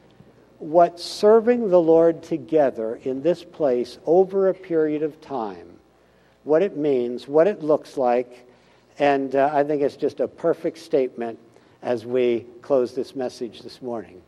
what 0.57 1.01
serving 1.01 1.69
the 1.69 1.81
Lord 1.81 2.23
together 2.23 2.95
in 3.03 3.21
this 3.21 3.43
place 3.43 3.97
over 4.05 4.47
a 4.47 4.53
period 4.53 5.03
of 5.03 5.19
time, 5.19 5.67
what 6.45 6.61
it 6.61 6.77
means, 6.77 7.27
what 7.27 7.45
it 7.45 7.61
looks 7.61 7.97
like, 7.97 8.47
and 8.99 9.35
uh, 9.35 9.51
I 9.51 9.65
think 9.65 9.81
it's 9.81 9.97
just 9.97 10.21
a 10.21 10.29
perfect 10.29 10.77
statement 10.77 11.37
as 11.81 12.05
we 12.05 12.45
close 12.61 12.95
this 12.95 13.17
message 13.17 13.63
this 13.63 13.81
morning. 13.81 14.21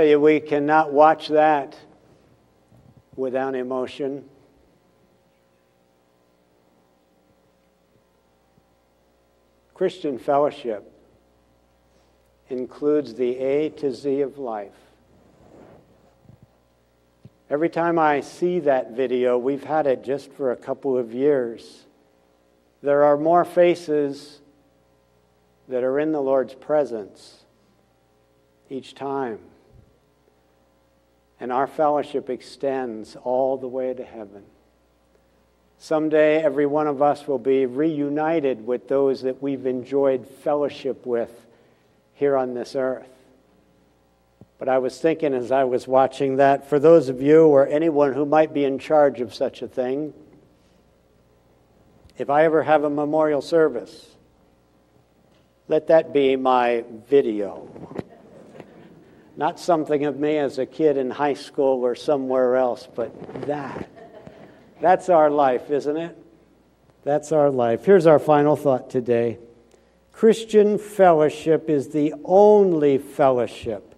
Tell 0.00 0.08
you, 0.08 0.18
we 0.18 0.40
cannot 0.40 0.90
watch 0.94 1.28
that 1.28 1.76
without 3.16 3.54
emotion. 3.54 4.24
Christian 9.74 10.18
fellowship 10.18 10.90
includes 12.48 13.12
the 13.12 13.36
A 13.36 13.68
to 13.68 13.92
Z 13.92 14.22
of 14.22 14.38
life. 14.38 14.72
Every 17.50 17.68
time 17.68 17.98
I 17.98 18.22
see 18.22 18.60
that 18.60 18.92
video, 18.92 19.36
we've 19.36 19.64
had 19.64 19.86
it 19.86 20.02
just 20.02 20.32
for 20.32 20.52
a 20.52 20.56
couple 20.56 20.96
of 20.96 21.12
years. 21.12 21.84
There 22.82 23.04
are 23.04 23.18
more 23.18 23.44
faces 23.44 24.40
that 25.68 25.84
are 25.84 25.98
in 25.98 26.12
the 26.12 26.22
Lord's 26.22 26.54
presence 26.54 27.44
each 28.70 28.94
time. 28.94 29.40
And 31.40 31.50
our 31.50 31.66
fellowship 31.66 32.28
extends 32.28 33.16
all 33.16 33.56
the 33.56 33.66
way 33.66 33.94
to 33.94 34.04
heaven. 34.04 34.44
Someday, 35.78 36.42
every 36.42 36.66
one 36.66 36.86
of 36.86 37.00
us 37.00 37.26
will 37.26 37.38
be 37.38 37.64
reunited 37.64 38.66
with 38.66 38.86
those 38.86 39.22
that 39.22 39.42
we've 39.42 39.64
enjoyed 39.64 40.28
fellowship 40.28 41.06
with 41.06 41.32
here 42.14 42.36
on 42.36 42.52
this 42.52 42.76
earth. 42.76 43.08
But 44.58 44.68
I 44.68 44.76
was 44.76 45.00
thinking 45.00 45.32
as 45.32 45.50
I 45.50 45.64
was 45.64 45.88
watching 45.88 46.36
that, 46.36 46.68
for 46.68 46.78
those 46.78 47.08
of 47.08 47.22
you 47.22 47.46
or 47.46 47.66
anyone 47.66 48.12
who 48.12 48.26
might 48.26 48.52
be 48.52 48.64
in 48.64 48.78
charge 48.78 49.22
of 49.22 49.34
such 49.34 49.62
a 49.62 49.68
thing, 49.68 50.12
if 52.18 52.28
I 52.28 52.44
ever 52.44 52.62
have 52.62 52.84
a 52.84 52.90
memorial 52.90 53.40
service, 53.40 54.14
let 55.66 55.86
that 55.86 56.12
be 56.12 56.36
my 56.36 56.84
video. 57.08 57.66
Not 59.36 59.58
something 59.60 60.04
of 60.04 60.18
me 60.18 60.38
as 60.38 60.58
a 60.58 60.66
kid 60.66 60.96
in 60.96 61.10
high 61.10 61.34
school 61.34 61.84
or 61.84 61.94
somewhere 61.94 62.56
else, 62.56 62.88
but 62.94 63.46
that. 63.46 63.88
That's 64.80 65.08
our 65.08 65.30
life, 65.30 65.70
isn't 65.70 65.96
it? 65.96 66.16
That's 67.04 67.32
our 67.32 67.50
life. 67.50 67.84
Here's 67.84 68.06
our 68.06 68.18
final 68.18 68.56
thought 68.56 68.90
today 68.90 69.38
Christian 70.12 70.78
fellowship 70.78 71.70
is 71.70 71.88
the 71.88 72.14
only 72.24 72.98
fellowship 72.98 73.94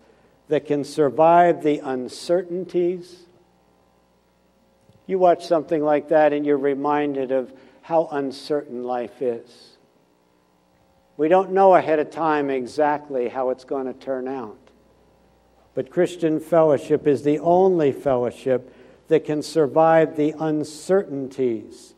that 0.49 0.67
can 0.67 0.85
survive 0.85 1.63
the 1.63 1.79
uncertainties. 1.79 3.25
You 5.07 5.19
watch 5.19 5.47
something 5.47 5.83
like 5.83 6.09
that 6.09 6.33
and 6.33 6.47
you're 6.47 6.59
reminded 6.59 7.33
of 7.33 7.53
how 7.81 8.07
uncertain 8.13 8.85
life 8.85 9.21
is. 9.21 9.77
We 11.17 11.29
don't 11.29 11.53
know 11.53 11.75
ahead 11.75 11.99
of 11.99 12.11
time 12.11 12.51
exactly 12.51 13.29
how 13.29 13.51
it's 13.51 13.65
going 13.65 13.87
to 13.87 13.93
turn 13.93 14.29
out. 14.29 14.62
But 15.75 15.91
Christian 15.91 16.41
fellowship 16.41 17.07
is 17.07 17.23
the 17.23 17.39
only 17.39 17.93
fellowship 17.93 18.75
that 19.09 19.25
can 19.25 19.43
survive 19.43 20.17
the 20.17 20.35
uncertainties 20.39 21.95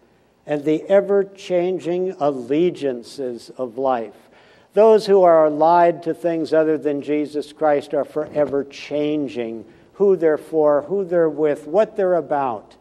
and 0.46 0.64
the 0.64 0.82
ever 0.88 1.24
changing 1.24 2.14
allegiances 2.20 3.50
of 3.56 3.78
life. 3.78 4.28
Those 4.74 5.06
who 5.06 5.22
are 5.22 5.46
allied 5.46 6.02
to 6.04 6.14
things 6.14 6.52
other 6.52 6.76
than 6.76 7.02
Jesus 7.02 7.52
Christ 7.52 7.94
are 7.94 8.04
forever 8.04 8.64
changing 8.64 9.64
who 9.94 10.16
they're 10.16 10.38
for, 10.38 10.82
who 10.82 11.04
they're 11.04 11.28
with, 11.28 11.66
what 11.66 11.96
they're 11.96 12.16
about. 12.16 12.76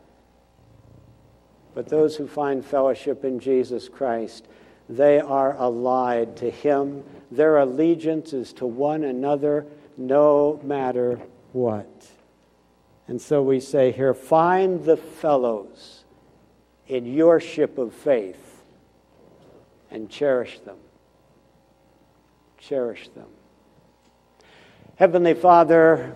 But 1.76 1.90
those 1.90 2.16
who 2.16 2.28
find 2.28 2.66
fellowship 2.66 3.24
in 3.24 3.40
Jesus 3.40 3.90
Christ 3.90 4.48
they 4.90 5.20
are 5.20 5.56
allied 5.58 6.36
to 6.38 6.50
Him. 6.50 7.04
Their 7.32 7.58
allegiance 7.58 8.34
is 8.34 8.54
to 8.54 8.66
one 8.66 9.04
another 9.04 9.66
no 9.98 10.60
matter 10.64 11.20
what. 11.52 12.08
And 13.08 13.22
so 13.22 13.44
we 13.44 13.60
say 13.60 13.92
here 13.92 14.14
find 14.14 14.84
the 14.86 14.98
fellows 14.98 16.04
in 16.88 17.06
your 17.06 17.40
ship 17.40 17.78
of 17.78 17.94
faith 17.94 18.64
and 19.92 20.10
cherish 20.10 20.60
them. 20.60 20.78
Cherish 22.58 23.10
them. 23.10 23.28
Heavenly 24.96 25.34
Father, 25.34 26.14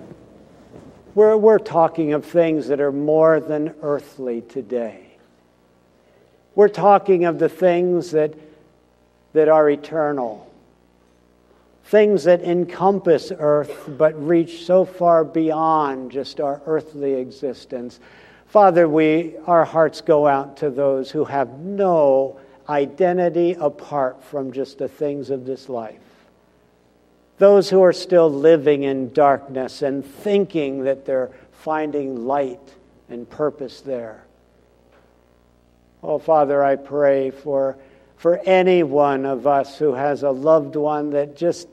we're, 1.13 1.35
we're 1.35 1.59
talking 1.59 2.13
of 2.13 2.25
things 2.25 2.67
that 2.67 2.79
are 2.79 2.91
more 2.91 3.39
than 3.39 3.73
earthly 3.81 4.41
today. 4.41 5.17
We're 6.55 6.69
talking 6.69 7.25
of 7.25 7.39
the 7.39 7.49
things 7.49 8.11
that, 8.11 8.33
that 9.33 9.49
are 9.49 9.69
eternal, 9.69 10.51
things 11.87 12.25
that 12.25 12.41
encompass 12.41 13.31
earth 13.39 13.89
but 13.97 14.13
reach 14.21 14.65
so 14.65 14.83
far 14.83 15.23
beyond 15.23 16.11
just 16.11 16.41
our 16.41 16.61
earthly 16.65 17.13
existence. 17.13 17.99
Father, 18.47 18.89
we, 18.89 19.35
our 19.45 19.63
hearts 19.63 20.01
go 20.01 20.27
out 20.27 20.57
to 20.57 20.69
those 20.69 21.11
who 21.11 21.23
have 21.25 21.59
no 21.59 22.39
identity 22.67 23.53
apart 23.53 24.21
from 24.21 24.51
just 24.51 24.77
the 24.77 24.89
things 24.89 25.29
of 25.29 25.45
this 25.45 25.69
life. 25.69 26.01
Those 27.37 27.69
who 27.69 27.81
are 27.83 27.93
still 27.93 28.29
living 28.29 28.83
in 28.83 29.13
darkness 29.13 29.81
and 29.81 30.05
thinking 30.05 30.83
that 30.83 31.05
they're 31.05 31.31
finding 31.53 32.25
light 32.25 32.59
and 33.09 33.29
purpose 33.29 33.79
there. 33.79 34.23
Oh, 36.03 36.19
Father, 36.19 36.63
I 36.63 36.75
pray 36.75 37.31
for, 37.31 37.77
for 38.17 38.39
any 38.39 38.83
one 38.83 39.25
of 39.25 39.47
us 39.47 39.77
who 39.77 39.93
has 39.93 40.23
a 40.23 40.31
loved 40.31 40.75
one 40.75 41.11
that 41.11 41.37
just 41.37 41.67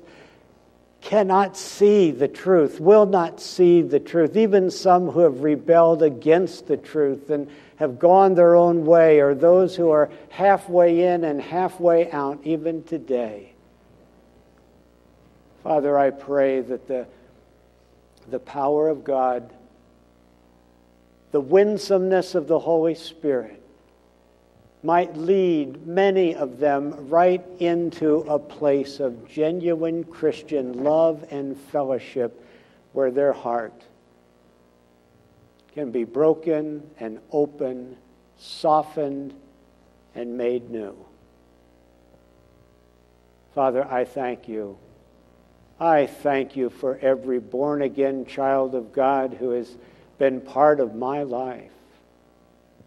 cannot 1.05 1.55
see 1.55 2.11
the 2.11 2.27
truth, 2.27 2.81
will 2.81 3.05
not 3.05 3.39
see 3.39 3.83
the 3.83 4.01
truth, 4.01 4.37
even 4.37 4.71
some 4.71 5.11
who 5.11 5.21
have 5.21 5.43
rebelled 5.43 6.03
against 6.03 6.67
the 6.67 6.79
truth 6.79 7.29
and 7.29 7.49
have 7.77 7.99
gone 7.99 8.35
their 8.35 8.57
own 8.57 8.87
way, 8.87 9.21
or 9.21 9.35
those 9.35 9.77
who 9.77 9.91
are 9.91 10.11
halfway 10.31 11.03
in 11.03 11.23
and 11.25 11.41
halfway 11.43 12.11
out, 12.11 12.41
even 12.45 12.83
today. 12.85 13.53
Father, 15.63 15.99
I 15.99 16.11
pray 16.11 16.61
that 16.61 16.89
the, 16.89 17.07
the 18.31 18.39
power 18.39 18.89
of 18.89 19.05
God, 19.05 19.53
the 21.33 21.41
winsomeness 21.41 22.35
of 22.35 22.49
the 22.49 22.59
Holy 22.59 22.95
Spirit, 22.95 23.63
might 24.85 25.17
lead 25.17 25.87
many 25.87 26.35
of 26.35 26.59
them 26.59 27.09
right 27.09 27.45
into 27.59 28.19
a 28.29 28.39
place 28.39 29.01
of 29.01 29.27
genuine 29.27 30.05
Christian 30.05 30.85
love 30.85 31.25
and 31.31 31.57
fellowship 31.57 32.45
where 32.93 33.11
their 33.11 33.33
heart 33.33 33.83
can 35.73 35.91
be 35.91 36.05
broken 36.05 36.89
and 37.01 37.19
open, 37.33 37.97
softened, 38.39 39.35
and 40.15 40.39
made 40.39 40.71
new. 40.71 40.95
Father, 43.55 43.85
I 43.91 44.05
thank 44.05 44.47
you 44.47 44.79
I 45.79 46.07
thank 46.07 46.55
you 46.55 46.71
for 46.71 46.99
every 46.99 47.41
born 47.41 47.83
again 47.83 48.27
child 48.27 48.75
of 48.75 48.93
God 48.93 49.35
who 49.35 49.51
has 49.51 49.77
been 50.19 50.41
part 50.41 50.79
of 50.79 50.95
my 50.95 51.25
life, 51.25 51.73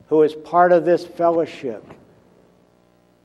who 0.08 0.24
is 0.24 0.34
part 0.34 0.72
of 0.72 0.86
this 0.86 1.06
fellowship, 1.06 1.84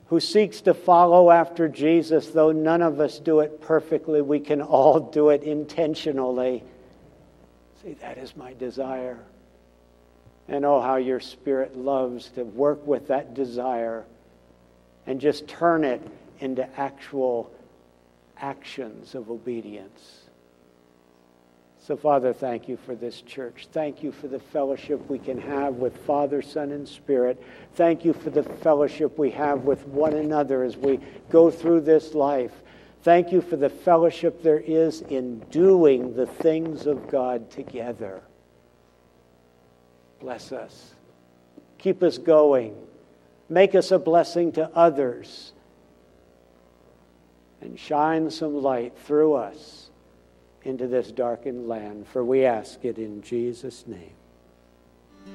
who 0.07 0.21
seeks 0.21 0.61
to 0.63 0.75
follow 0.75 1.31
after 1.31 1.69
Jesus, 1.69 2.29
though 2.29 2.53
none 2.53 2.83
of 2.83 3.01
us 3.01 3.19
do 3.19 3.41
it 3.41 3.61
perfectly, 3.61 4.21
we 4.21 4.41
can 4.41 4.61
all 4.61 5.01
do 5.01 5.31
it 5.31 5.43
intentionally. 5.43 6.63
See, 7.83 7.95
that 7.95 8.19
is 8.19 8.37
my 8.37 8.53
desire. 8.55 9.19
And 10.49 10.65
oh, 10.65 10.81
how 10.81 10.97
your 10.97 11.21
Spirit 11.21 11.77
loves 11.77 12.29
to 12.31 12.45
work 12.45 12.87
with 12.87 13.09
that 13.09 13.35
desire 13.35 14.05
and 15.07 15.21
just 15.21 15.49
turn 15.49 15.85
it 15.85 16.03
into 16.41 16.69
actual 16.79 17.51
actions 18.37 19.15
of 19.15 19.31
obedience. 19.31 20.22
So, 21.85 21.97
Father, 21.97 22.33
thank 22.33 22.69
you 22.69 22.77
for 22.77 22.95
this 22.95 23.23
church. 23.23 23.67
Thank 23.73 24.05
you 24.05 24.13
for 24.13 24.29
the 24.29 24.39
fellowship 24.39 25.11
we 25.11 25.19
can 25.19 25.41
have 25.41 25.75
with 25.75 25.97
Father, 26.07 26.41
Son, 26.41 26.71
and 26.71 26.89
Spirit. 26.89 27.43
Thank 27.75 28.05
you 28.05 28.13
for 28.13 28.31
the 28.31 28.45
fellowship 28.45 29.19
we 29.19 29.33
have 29.33 29.65
with 29.65 29.85
one 29.89 30.13
another 30.13 30.63
as 30.63 30.77
we 30.77 31.01
go 31.29 31.51
through 31.51 31.81
this 31.81 32.15
life. 32.15 32.53
Thank 33.03 33.33
you 33.33 33.41
for 33.41 33.57
the 33.57 33.69
fellowship 33.69 34.45
there 34.45 34.61
is 34.61 35.01
in 35.01 35.41
doing 35.51 36.15
the 36.15 36.27
things 36.27 36.87
of 36.87 37.11
God 37.11 37.51
together. 37.51 38.23
Bless 40.21 40.53
us. 40.53 40.95
Keep 41.79 42.05
us 42.05 42.17
going. 42.17 42.77
Make 43.49 43.75
us 43.75 43.91
a 43.91 43.99
blessing 43.99 44.53
to 44.53 44.71
others 44.73 45.53
and 47.61 47.77
shine 47.77 48.31
some 48.31 48.63
light 48.63 48.97
through 48.99 49.35
us 49.35 49.82
into 50.65 50.87
this 50.87 51.13
darkened 51.13 51.69
land. 51.69 52.07
For 52.09 52.25
we 52.25 52.45
ask 52.45 52.85
it 52.85 52.99
in 52.99 53.23
Jesus' 53.23 53.87
name. 53.87 54.15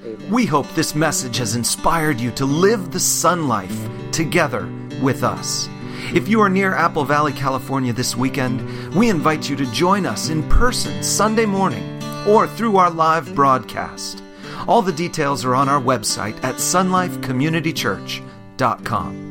Amen. 0.03 0.31
We 0.31 0.45
hope 0.45 0.67
this 0.69 0.95
message 0.95 1.37
has 1.37 1.55
inspired 1.55 2.19
you 2.19 2.31
to 2.31 2.45
live 2.45 2.91
the 2.91 2.99
sun 2.99 3.47
life 3.47 3.87
together 4.11 4.67
with 5.01 5.23
us. 5.23 5.69
If 6.13 6.27
you 6.27 6.41
are 6.41 6.49
near 6.49 6.75
Apple 6.75 7.05
Valley, 7.05 7.33
California 7.33 7.93
this 7.93 8.15
weekend, 8.15 8.95
we 8.95 9.09
invite 9.09 9.49
you 9.49 9.55
to 9.55 9.65
join 9.71 10.05
us 10.05 10.29
in 10.29 10.47
person 10.49 11.01
Sunday 11.03 11.45
morning 11.45 12.01
or 12.27 12.47
through 12.47 12.77
our 12.77 12.89
live 12.89 13.33
broadcast. 13.33 14.21
All 14.67 14.81
the 14.81 14.91
details 14.91 15.45
are 15.45 15.55
on 15.55 15.69
our 15.69 15.81
website 15.81 16.35
at 16.43 16.55
sonlifecommunitychurch.com. 16.55 19.26